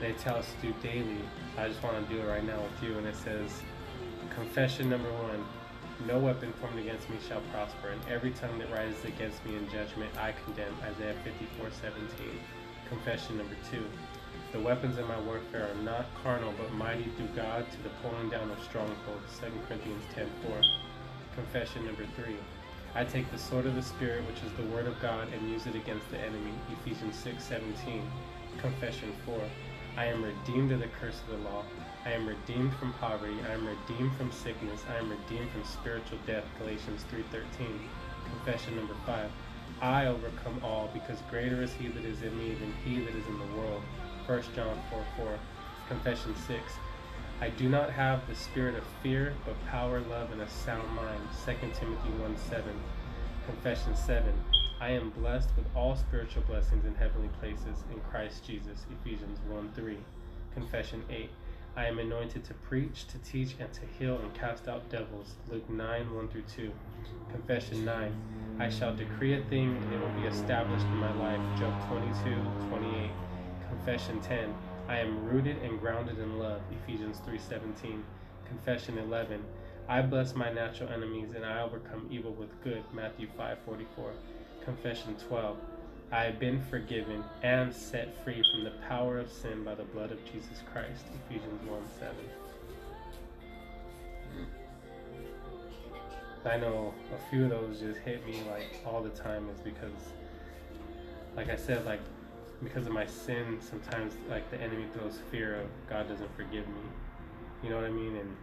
they 0.00 0.12
tell 0.12 0.36
us 0.36 0.46
to 0.60 0.68
do 0.68 0.74
daily. 0.82 1.18
I 1.56 1.68
just 1.68 1.82
want 1.82 1.96
to 2.06 2.14
do 2.14 2.20
it 2.20 2.26
right 2.26 2.44
now 2.44 2.60
with 2.60 2.82
you. 2.82 2.98
And 2.98 3.06
it 3.06 3.16
says, 3.16 3.62
confession 4.34 4.90
number 4.90 5.10
one 5.12 5.44
no 6.06 6.18
weapon 6.18 6.52
formed 6.60 6.78
against 6.78 7.10
me 7.10 7.16
shall 7.28 7.40
prosper, 7.52 7.88
and 7.88 8.00
every 8.08 8.30
tongue 8.30 8.56
that 8.60 8.70
rises 8.70 9.04
against 9.04 9.44
me 9.44 9.56
in 9.56 9.68
judgment 9.68 10.10
I 10.16 10.32
condemn. 10.44 10.72
Isaiah 10.84 11.14
54 11.24 11.70
17. 11.70 12.08
Confession 12.88 13.38
number 13.38 13.56
two. 13.70 13.84
The 14.50 14.60
weapons 14.60 14.96
of 14.96 15.06
my 15.06 15.20
warfare 15.20 15.68
are 15.68 15.82
not 15.82 16.06
carnal, 16.22 16.54
but 16.56 16.72
mighty 16.72 17.04
through 17.16 17.28
God 17.36 17.70
to 17.70 17.82
the 17.82 17.90
pulling 18.00 18.30
down 18.30 18.50
of 18.50 18.62
strongholds. 18.64 19.38
2 19.40 19.52
Corinthians 19.68 20.02
10 20.14 20.26
4. 20.46 20.62
Confession 21.34 21.84
number 21.84 22.06
three. 22.16 22.38
I 22.94 23.04
take 23.04 23.30
the 23.30 23.36
sword 23.36 23.66
of 23.66 23.74
the 23.74 23.82
Spirit, 23.82 24.26
which 24.26 24.42
is 24.42 24.56
the 24.56 24.74
word 24.74 24.86
of 24.86 24.98
God, 25.02 25.28
and 25.34 25.50
use 25.50 25.66
it 25.66 25.74
against 25.74 26.10
the 26.10 26.18
enemy. 26.18 26.54
Ephesians 26.80 27.14
6 27.16 27.44
17. 27.44 28.02
Confession 28.56 29.12
4. 29.26 29.38
I 29.98 30.06
am 30.06 30.24
redeemed 30.24 30.72
of 30.72 30.80
the 30.80 30.88
curse 30.98 31.20
of 31.20 31.36
the 31.36 31.50
law. 31.50 31.62
I 32.06 32.12
am 32.12 32.26
redeemed 32.26 32.72
from 32.76 32.94
poverty. 32.94 33.36
I 33.50 33.52
am 33.52 33.68
redeemed 33.68 34.16
from 34.16 34.32
sickness. 34.32 34.80
I 34.88 34.96
am 34.96 35.10
redeemed 35.10 35.50
from 35.50 35.64
spiritual 35.64 36.18
death. 36.26 36.44
Galatians 36.58 37.04
3:13. 37.10 37.78
Confession 38.24 38.76
number 38.76 38.94
5. 39.04 39.30
I 39.82 40.06
overcome 40.06 40.58
all 40.64 40.88
because 40.94 41.20
greater 41.28 41.62
is 41.62 41.74
he 41.74 41.88
that 41.88 42.04
is 42.06 42.22
in 42.22 42.36
me 42.38 42.54
than 42.54 42.72
he 42.82 43.00
that 43.00 43.14
is 43.14 43.26
in 43.26 43.38
the 43.38 43.60
world. 43.60 43.82
1 44.28 44.42
John 44.54 44.78
4 44.90 45.02
4. 45.16 45.38
Confession 45.88 46.36
6. 46.46 46.60
I 47.40 47.48
do 47.48 47.66
not 47.66 47.90
have 47.90 48.28
the 48.28 48.34
spirit 48.34 48.74
of 48.74 48.84
fear, 49.02 49.32
but 49.46 49.54
power, 49.68 50.00
love, 50.00 50.30
and 50.32 50.42
a 50.42 50.50
sound 50.50 50.86
mind. 50.94 51.22
2 51.46 51.52
Timothy 51.72 52.10
1 52.10 52.36
7. 52.36 52.62
Confession 53.46 53.96
7. 53.96 54.30
I 54.82 54.90
am 54.90 55.08
blessed 55.10 55.48
with 55.56 55.64
all 55.74 55.96
spiritual 55.96 56.42
blessings 56.42 56.84
in 56.84 56.94
heavenly 56.94 57.30
places 57.40 57.84
in 57.90 58.00
Christ 58.10 58.44
Jesus. 58.46 58.84
Ephesians 59.00 59.38
1 59.48 59.72
3. 59.74 59.96
Confession 60.52 61.02
8. 61.08 61.30
I 61.74 61.86
am 61.86 61.98
anointed 61.98 62.44
to 62.44 62.54
preach, 62.54 63.06
to 63.06 63.18
teach, 63.20 63.56
and 63.58 63.72
to 63.72 63.80
heal 63.98 64.18
and 64.18 64.34
cast 64.34 64.68
out 64.68 64.90
devils. 64.90 65.36
Luke 65.50 65.70
9 65.70 66.14
1 66.14 66.28
through 66.28 66.42
2. 66.54 66.70
Confession 67.30 67.82
9. 67.86 68.12
I 68.60 68.68
shall 68.68 68.94
decree 68.94 69.40
a 69.40 69.42
thing, 69.44 69.74
and 69.74 69.94
it 69.94 69.98
will 69.98 70.20
be 70.20 70.26
established 70.26 70.84
in 70.84 70.96
my 70.96 71.14
life. 71.14 71.58
Job 71.58 71.72
22 71.88 72.68
28. 72.68 73.10
Confession 73.68 74.20
10. 74.20 74.54
I 74.88 74.98
am 74.98 75.24
rooted 75.24 75.58
and 75.62 75.78
grounded 75.80 76.18
in 76.18 76.38
love. 76.38 76.60
Ephesians 76.72 77.20
3:17. 77.26 78.02
Confession 78.46 78.98
11. 78.98 79.44
I 79.88 80.02
bless 80.02 80.34
my 80.34 80.52
natural 80.52 80.90
enemies 80.90 81.32
and 81.34 81.44
I 81.44 81.62
overcome 81.62 82.06
evil 82.10 82.32
with 82.32 82.48
good. 82.62 82.82
Matthew 82.92 83.28
5:44. 83.36 84.12
Confession 84.64 85.16
12. 85.16 85.58
I 86.10 86.24
have 86.24 86.38
been 86.38 86.60
forgiven 86.62 87.22
and 87.42 87.74
set 87.74 88.14
free 88.24 88.42
from 88.50 88.64
the 88.64 88.72
power 88.88 89.18
of 89.18 89.30
sin 89.30 89.62
by 89.64 89.74
the 89.74 89.84
blood 89.84 90.10
of 90.10 90.24
Jesus 90.24 90.62
Christ. 90.72 91.04
Ephesians 91.26 91.62
1 91.68 91.82
7. 91.98 92.16
I 96.44 96.56
know 96.56 96.94
a 97.14 97.30
few 97.30 97.44
of 97.44 97.50
those 97.50 97.80
just 97.80 98.00
hit 98.00 98.24
me 98.24 98.42
like 98.50 98.80
all 98.86 99.02
the 99.02 99.10
time 99.10 99.50
is 99.50 99.60
because 99.60 100.12
like 101.36 101.50
I 101.50 101.56
said, 101.56 101.84
like 101.84 102.00
because 102.62 102.86
of 102.86 102.92
my 102.92 103.06
sin, 103.06 103.58
sometimes 103.60 104.14
like 104.28 104.50
the 104.50 104.60
enemy 104.60 104.86
throws 104.92 105.18
fear 105.30 105.60
of 105.60 105.66
God 105.88 106.08
doesn't 106.08 106.34
forgive 106.36 106.66
me. 106.68 106.80
You 107.62 107.70
know 107.70 107.76
what 107.76 107.84
I 107.84 107.90
mean? 107.90 108.16
And 108.16 108.36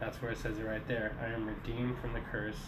that's 0.00 0.20
where 0.20 0.32
it 0.32 0.38
says 0.38 0.58
it 0.58 0.64
right 0.64 0.86
there. 0.88 1.12
I 1.22 1.26
am 1.26 1.46
redeemed 1.46 1.98
from 1.98 2.12
the 2.12 2.20
curse. 2.32 2.58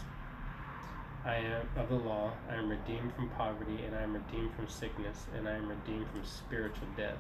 I 1.25 1.37
am 1.37 1.69
of 1.77 1.89
the 1.89 1.97
law. 1.97 2.33
I 2.49 2.55
am 2.55 2.69
redeemed 2.69 3.13
from 3.15 3.29
poverty, 3.31 3.81
and 3.85 3.97
I 3.97 4.03
am 4.03 4.15
redeemed 4.15 4.55
from 4.55 4.69
sickness, 4.69 5.27
and 5.37 5.49
I 5.49 5.57
am 5.57 5.69
redeemed 5.69 6.07
from 6.11 6.25
spiritual 6.25 6.87
death. 6.97 7.19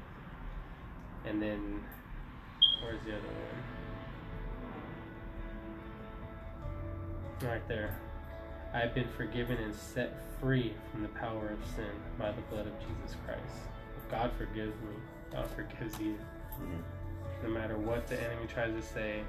And 1.24 1.42
then, 1.42 1.82
where's 2.82 3.00
the 3.04 3.12
other 3.12 3.26
one? 7.40 7.50
Right 7.50 7.66
there. 7.66 7.98
I 8.74 8.78
have 8.78 8.94
been 8.94 9.08
forgiven 9.16 9.58
and 9.58 9.74
set 9.74 10.14
free 10.40 10.74
from 10.90 11.02
the 11.02 11.08
power 11.08 11.48
of 11.48 11.58
sin 11.74 11.90
by 12.18 12.32
the 12.32 12.42
blood 12.42 12.66
of 12.66 12.72
Jesus 12.80 13.16
Christ. 13.24 13.40
If 13.96 14.10
God 14.10 14.30
forgives 14.36 14.74
me, 14.82 14.96
God 15.32 15.48
forgives 15.50 15.98
you. 15.98 16.18
Mm-hmm. 16.60 17.46
No 17.46 17.50
matter 17.50 17.76
what 17.76 18.06
the 18.06 18.20
enemy 18.20 18.46
tries 18.46 18.74
to 18.74 18.82
say, 18.82 19.22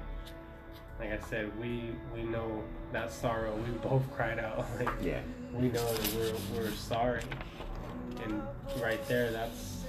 like 0.98 1.12
I 1.12 1.18
said, 1.28 1.50
we 1.60 1.90
we 2.14 2.22
know 2.22 2.62
that 2.92 3.12
sorrow. 3.12 3.54
We 3.56 3.70
both 3.78 4.02
cried 4.16 4.38
out. 4.38 4.66
Like, 4.78 4.88
yeah. 5.02 5.20
We 5.52 5.68
know 5.68 5.92
that 5.92 6.14
we're 6.14 6.62
we're 6.62 6.70
sorry, 6.72 7.22
and 8.22 8.42
right 8.82 9.02
there, 9.08 9.30
that's 9.30 9.84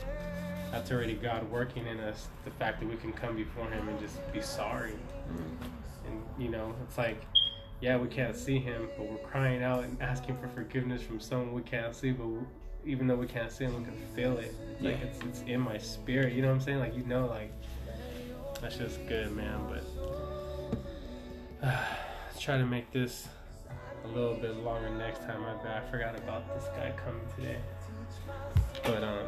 that's 0.72 0.92
already 0.92 1.16
God 1.16 1.50
working 1.52 1.86
in 1.86 2.00
us. 2.00 2.28
The 2.46 2.52
fact 2.52 2.80
that 2.80 2.90
we 2.90 2.96
can 2.96 3.12
come 3.12 3.36
before 3.36 3.70
Him 3.70 3.90
and 3.90 4.00
just 4.00 4.20
be 4.32 4.42
sorry, 4.42 4.94
mm-hmm. 4.94 6.08
and 6.08 6.24
you 6.38 6.50
know, 6.50 6.74
it's 6.84 6.98
like 6.98 7.22
yeah, 7.82 7.98
we 7.98 8.08
can't 8.10 8.36
see 8.36 8.60
him, 8.60 8.90
but 8.98 9.10
we're 9.10 9.18
crying 9.20 9.64
out 9.64 9.84
and 9.84 10.02
asking 10.02 10.38
for 10.38 10.50
forgiveness 10.50 11.02
from 11.02 11.20
someone 11.20 11.54
we 11.54 11.62
can't 11.62 11.96
see. 11.96 12.12
But 12.12 12.28
even 12.86 13.08
though 13.08 13.16
we 13.16 13.26
can't 13.26 13.52
see 13.52 13.66
him, 13.66 13.78
we 13.78 13.86
can 13.86 13.98
feel 14.16 14.38
it. 14.38 14.54
Like 14.82 15.00
yeah. 15.00 15.06
it's 15.06 15.20
it's 15.22 15.42
in 15.48 15.62
my 15.62 15.78
spirit. 15.78 16.34
You 16.34 16.42
know 16.42 16.50
what 16.50 16.56
I'm 16.56 16.62
saying? 16.62 16.80
Like 16.80 16.96
you 16.96 17.06
know, 17.06 17.28
like 17.28 17.54
that's 18.62 18.78
just 18.78 19.06
good, 19.08 19.32
man. 19.32 19.62
But 19.70 21.68
uh, 21.68 21.86
let's 22.28 22.40
try 22.42 22.58
to 22.58 22.66
make 22.66 22.92
this 22.92 23.28
a 24.04 24.08
little 24.10 24.36
bit 24.36 24.58
longer 24.58 24.90
next 24.90 25.20
time. 25.20 25.44
I 25.46 25.78
I 25.78 25.82
forgot 25.90 26.18
about 26.18 26.54
this 26.54 26.68
guy 26.76 26.92
coming 27.06 27.22
today. 27.36 27.60
But 28.84 29.04
um. 29.04 29.26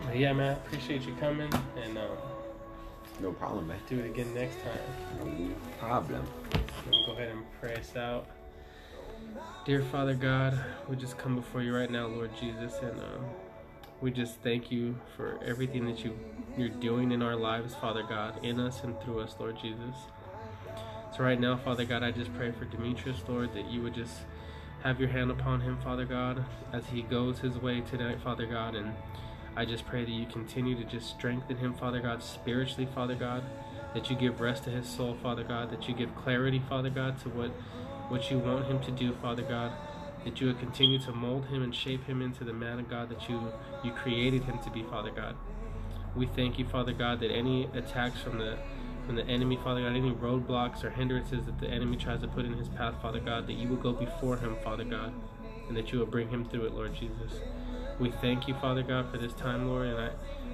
But 0.00 0.16
yeah, 0.16 0.32
man, 0.32 0.56
appreciate 0.56 1.02
you 1.02 1.14
coming 1.20 1.52
and 1.84 1.98
um. 1.98 2.35
No 3.20 3.32
problem, 3.32 3.68
man. 3.68 3.78
Do 3.88 3.98
it 3.98 4.06
again 4.06 4.34
next 4.34 4.56
time. 4.56 4.78
No 5.18 5.54
problem. 5.78 6.26
We'll 6.90 7.06
go 7.06 7.12
ahead 7.12 7.30
and 7.30 7.44
pray 7.60 7.74
us 7.74 7.96
out. 7.96 8.26
Dear 9.64 9.82
Father 9.82 10.14
God, 10.14 10.58
we 10.88 10.96
just 10.96 11.16
come 11.16 11.34
before 11.34 11.62
you 11.62 11.74
right 11.74 11.90
now, 11.90 12.06
Lord 12.06 12.30
Jesus, 12.38 12.74
and 12.82 12.98
um, 13.00 13.24
we 14.00 14.10
just 14.10 14.40
thank 14.42 14.70
you 14.70 14.98
for 15.16 15.38
everything 15.44 15.86
that 15.86 16.04
you 16.04 16.16
you're 16.56 16.68
doing 16.68 17.10
in 17.12 17.22
our 17.22 17.36
lives, 17.36 17.74
Father 17.74 18.02
God, 18.02 18.44
in 18.44 18.60
us 18.60 18.84
and 18.84 18.98
through 19.00 19.20
us, 19.20 19.34
Lord 19.38 19.56
Jesus. 19.60 19.94
So 21.16 21.24
right 21.24 21.40
now, 21.40 21.56
Father 21.56 21.84
God, 21.84 22.02
I 22.02 22.10
just 22.10 22.32
pray 22.34 22.52
for 22.52 22.66
Demetrius, 22.66 23.20
Lord, 23.26 23.54
that 23.54 23.70
you 23.70 23.82
would 23.82 23.94
just 23.94 24.12
have 24.82 25.00
your 25.00 25.08
hand 25.08 25.30
upon 25.30 25.62
him, 25.62 25.78
Father 25.82 26.04
God, 26.04 26.44
as 26.72 26.86
he 26.86 27.02
goes 27.02 27.38
his 27.40 27.56
way 27.56 27.80
tonight, 27.80 28.20
Father 28.22 28.46
God, 28.46 28.74
and 28.74 28.94
I 29.56 29.64
just 29.64 29.86
pray 29.86 30.04
that 30.04 30.10
you 30.10 30.26
continue 30.26 30.76
to 30.76 30.84
just 30.84 31.08
strengthen 31.08 31.56
him, 31.56 31.72
Father 31.72 32.00
God, 32.00 32.22
spiritually, 32.22 32.86
Father 32.94 33.14
God, 33.14 33.42
that 33.94 34.10
you 34.10 34.16
give 34.16 34.40
rest 34.40 34.64
to 34.64 34.70
his 34.70 34.86
soul, 34.86 35.16
Father 35.22 35.44
God, 35.44 35.70
that 35.70 35.88
you 35.88 35.94
give 35.94 36.14
clarity, 36.14 36.62
Father 36.68 36.90
God, 36.90 37.18
to 37.22 37.30
what, 37.30 37.50
what 38.10 38.30
you 38.30 38.38
want 38.38 38.66
him 38.66 38.80
to 38.80 38.90
do, 38.90 39.14
Father 39.22 39.42
God, 39.42 39.72
that 40.24 40.40
you 40.42 40.48
would 40.48 40.58
continue 40.58 40.98
to 40.98 41.12
mold 41.12 41.46
him 41.46 41.62
and 41.62 41.74
shape 41.74 42.04
him 42.04 42.20
into 42.20 42.44
the 42.44 42.52
man 42.52 42.78
of 42.78 42.90
God 42.90 43.08
that 43.08 43.30
you, 43.30 43.50
you 43.82 43.92
created 43.92 44.44
him 44.44 44.58
to 44.58 44.70
be, 44.70 44.82
Father 44.82 45.10
God. 45.10 45.34
We 46.14 46.26
thank 46.26 46.58
you, 46.58 46.66
Father 46.66 46.92
God, 46.92 47.20
that 47.20 47.30
any 47.30 47.64
attacks 47.74 48.20
from 48.20 48.38
the 48.38 48.58
from 49.06 49.14
the 49.14 49.26
enemy, 49.26 49.56
Father 49.62 49.82
God, 49.82 49.94
any 49.94 50.10
roadblocks 50.10 50.82
or 50.82 50.90
hindrances 50.90 51.46
that 51.46 51.60
the 51.60 51.68
enemy 51.68 51.96
tries 51.96 52.20
to 52.22 52.28
put 52.28 52.44
in 52.44 52.54
his 52.54 52.68
path, 52.68 53.00
Father 53.00 53.20
God, 53.20 53.46
that 53.46 53.52
you 53.52 53.68
will 53.68 53.76
go 53.76 53.92
before 53.92 54.36
him, 54.36 54.56
Father 54.64 54.82
God, 54.82 55.14
and 55.68 55.76
that 55.76 55.92
you 55.92 56.00
will 56.00 56.06
bring 56.06 56.28
him 56.28 56.44
through 56.44 56.66
it, 56.66 56.72
Lord 56.72 56.92
Jesus. 56.92 57.40
We 57.98 58.10
thank 58.10 58.46
you, 58.46 58.54
Father 58.54 58.82
God, 58.82 59.10
for 59.10 59.16
this 59.16 59.32
time, 59.32 59.68
Lord, 59.68 59.86
and 59.86 60.10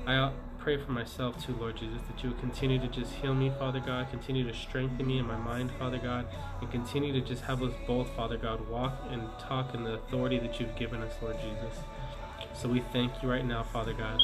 I, 0.07 0.26
I 0.26 0.33
pray 0.59 0.76
for 0.76 0.92
myself 0.92 1.44
too, 1.44 1.57
Lord 1.57 1.76
Jesus, 1.76 2.00
that 2.07 2.22
you 2.22 2.31
would 2.31 2.38
continue 2.38 2.78
to 2.78 2.87
just 2.87 3.12
heal 3.14 3.35
me, 3.35 3.50
Father 3.59 3.81
God, 3.81 4.11
continue 4.11 4.46
to 4.46 4.57
strengthen 4.57 5.05
me 5.07 5.18
in 5.18 5.26
my 5.26 5.37
mind, 5.37 5.72
Father 5.76 5.98
God, 5.98 6.26
and 6.61 6.70
continue 6.70 7.12
to 7.12 7.20
just 7.20 7.42
have 7.42 7.62
us 7.62 7.72
both, 7.85 8.09
Father 8.14 8.37
God, 8.37 8.68
walk 8.68 8.96
and 9.11 9.28
talk 9.40 9.74
in 9.74 9.83
the 9.83 9.94
authority 9.94 10.38
that 10.38 10.61
you've 10.61 10.76
given 10.76 11.02
us, 11.02 11.14
Lord 11.20 11.37
Jesus. 11.40 11.83
So 12.55 12.68
we 12.68 12.81
thank 12.92 13.22
you 13.22 13.31
right 13.31 13.44
now, 13.44 13.64
Father 13.64 13.92
God. 13.92 14.20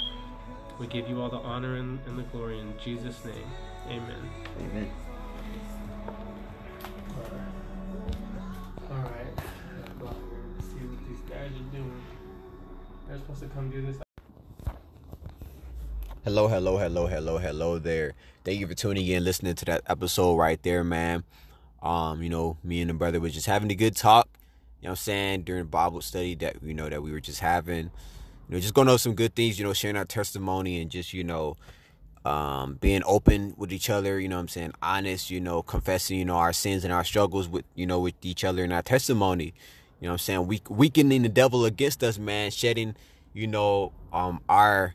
We 0.79 0.87
give 0.87 1.09
you 1.09 1.21
all 1.21 1.29
the 1.29 1.39
honor 1.39 1.75
and, 1.75 1.99
and 2.07 2.17
the 2.17 2.23
glory 2.23 2.61
in 2.61 2.73
Jesus' 2.83 3.25
name. 3.25 3.51
Amen. 3.89 4.31
Amen. 4.61 5.08
They're 13.09 13.17
supposed 13.17 13.41
to 13.41 13.47
come 13.49 13.71
do 13.71 13.81
this. 13.81 13.97
Hello, 16.25 16.47
hello, 16.47 16.77
hello, 16.77 17.07
hello, 17.07 17.39
hello 17.39 17.79
there. 17.79 18.13
Thank 18.45 18.61
you 18.61 18.67
for 18.67 18.75
tuning 18.75 19.07
in, 19.07 19.25
listening 19.25 19.55
to 19.55 19.65
that 19.65 19.83
episode 19.87 20.37
right 20.37 20.63
there, 20.63 20.85
man. 20.85 21.25
Um, 21.83 22.23
you 22.23 22.29
know, 22.29 22.59
me 22.63 22.83
and 22.83 22.91
the 22.91 22.95
brother 22.95 23.19
was 23.19 23.33
just 23.33 23.47
having 23.47 23.71
a 23.71 23.75
good 23.75 23.97
talk, 23.97 24.29
you 24.83 24.89
know 24.89 24.91
what 24.91 24.91
I'm 24.91 24.97
saying, 24.97 25.43
during 25.45 25.65
Bible 25.67 26.03
study 26.03 26.35
that 26.37 26.63
you 26.63 26.75
know 26.75 26.91
that 26.91 27.03
we 27.03 27.11
were 27.11 27.21
just 27.21 27.41
having. 27.41 27.91
You 28.49 28.55
know, 28.55 28.61
just 28.61 28.75
going 28.75 28.89
over 28.89 28.99
some 28.99 29.15
good 29.15 29.35
things, 29.35 29.59
you 29.59 29.65
know, 29.65 29.73
sharing 29.73 29.97
our 29.97 30.05
testimony 30.05 30.81
and 30.81 30.91
just, 30.91 31.15
you 31.15 31.25
know, 31.25 31.57
um, 32.25 32.75
being 32.75 33.03
open 33.07 33.55
with 33.57 33.73
each 33.73 33.89
other, 33.89 34.21
you 34.21 34.29
know 34.29 34.37
what 34.37 34.43
I'm 34.43 34.49
saying, 34.49 34.73
honest, 34.83 35.31
you 35.31 35.41
know, 35.41 35.63
confessing, 35.63 36.19
you 36.19 36.25
know, 36.27 36.37
our 36.37 36.53
sins 36.53 36.85
and 36.85 36.93
our 36.93 37.05
struggles 37.05 37.49
with, 37.49 37.65
you 37.75 37.87
know, 37.87 38.01
with 38.01 38.15
each 38.23 38.45
other 38.45 38.65
and 38.65 38.73
our 38.73 38.83
testimony. 38.83 39.55
You 40.01 40.07
know 40.07 40.11
what 40.11 40.15
I'm 40.15 40.19
saying? 40.19 40.47
Weak, 40.47 40.71
weakening 40.71 41.23
the 41.23 41.29
devil 41.29 41.65
against 41.65 42.05
us, 42.05 42.19
man, 42.19 42.51
shedding, 42.51 42.95
you 43.33 43.47
know, 43.47 43.93
um, 44.13 44.41
our 44.49 44.95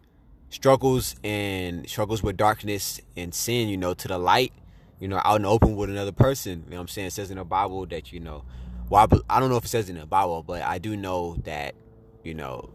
struggles 0.50 1.16
and 1.24 1.89
struggles 1.89 2.24
with 2.24 2.38
darkness 2.38 3.02
and 3.18 3.34
sin, 3.34 3.68
you 3.68 3.78
know, 3.78 3.94
to 3.94 4.08
the 4.08 4.18
light, 4.18 4.54
you 5.00 5.08
know, 5.08 5.20
out 5.26 5.38
in 5.38 5.42
the 5.42 5.50
open 5.50 5.76
with 5.76 5.89
another 5.89 6.12
person. 6.12 6.63
You 6.66 6.72
know 6.72 6.78
what 6.78 6.82
I'm 6.82 6.88
saying? 6.88 7.08
It 7.08 7.13
says 7.13 7.32
in 7.32 7.38
the 7.38 7.44
Bible 7.44 7.86
that, 7.88 8.13
you 8.13 8.20
know, 8.20 8.46
well, 8.89 9.08
I 9.30 9.39
don't 9.39 9.50
know 9.50 9.58
if 9.58 9.66
it 9.66 9.70
says 9.70 9.89
in 9.89 9.98
the 9.98 10.06
Bible, 10.06 10.44
but 10.44 10.62
I 10.62 10.78
do 10.78 10.96
know 10.96 11.36
that, 11.44 11.76
you 12.24 12.34
know, 12.34 12.70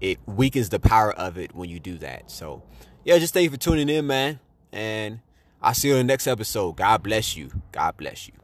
it 0.00 0.18
weakens 0.26 0.68
the 0.68 0.78
power 0.78 1.12
of 1.12 1.36
it 1.36 1.54
when 1.54 1.68
you 1.68 1.80
do 1.80 1.98
that. 1.98 2.30
So, 2.30 2.62
yeah, 3.04 3.18
just 3.18 3.34
thank 3.34 3.44
you 3.44 3.50
for 3.50 3.56
tuning 3.56 3.88
in, 3.88 4.06
man. 4.06 4.38
And 4.72 5.20
I'll 5.60 5.74
see 5.74 5.88
you 5.88 5.94
in 5.94 6.06
the 6.06 6.12
next 6.12 6.26
episode. 6.26 6.76
God 6.76 7.02
bless 7.02 7.36
you. 7.36 7.50
God 7.72 7.96
bless 7.96 8.28
you. 8.28 8.34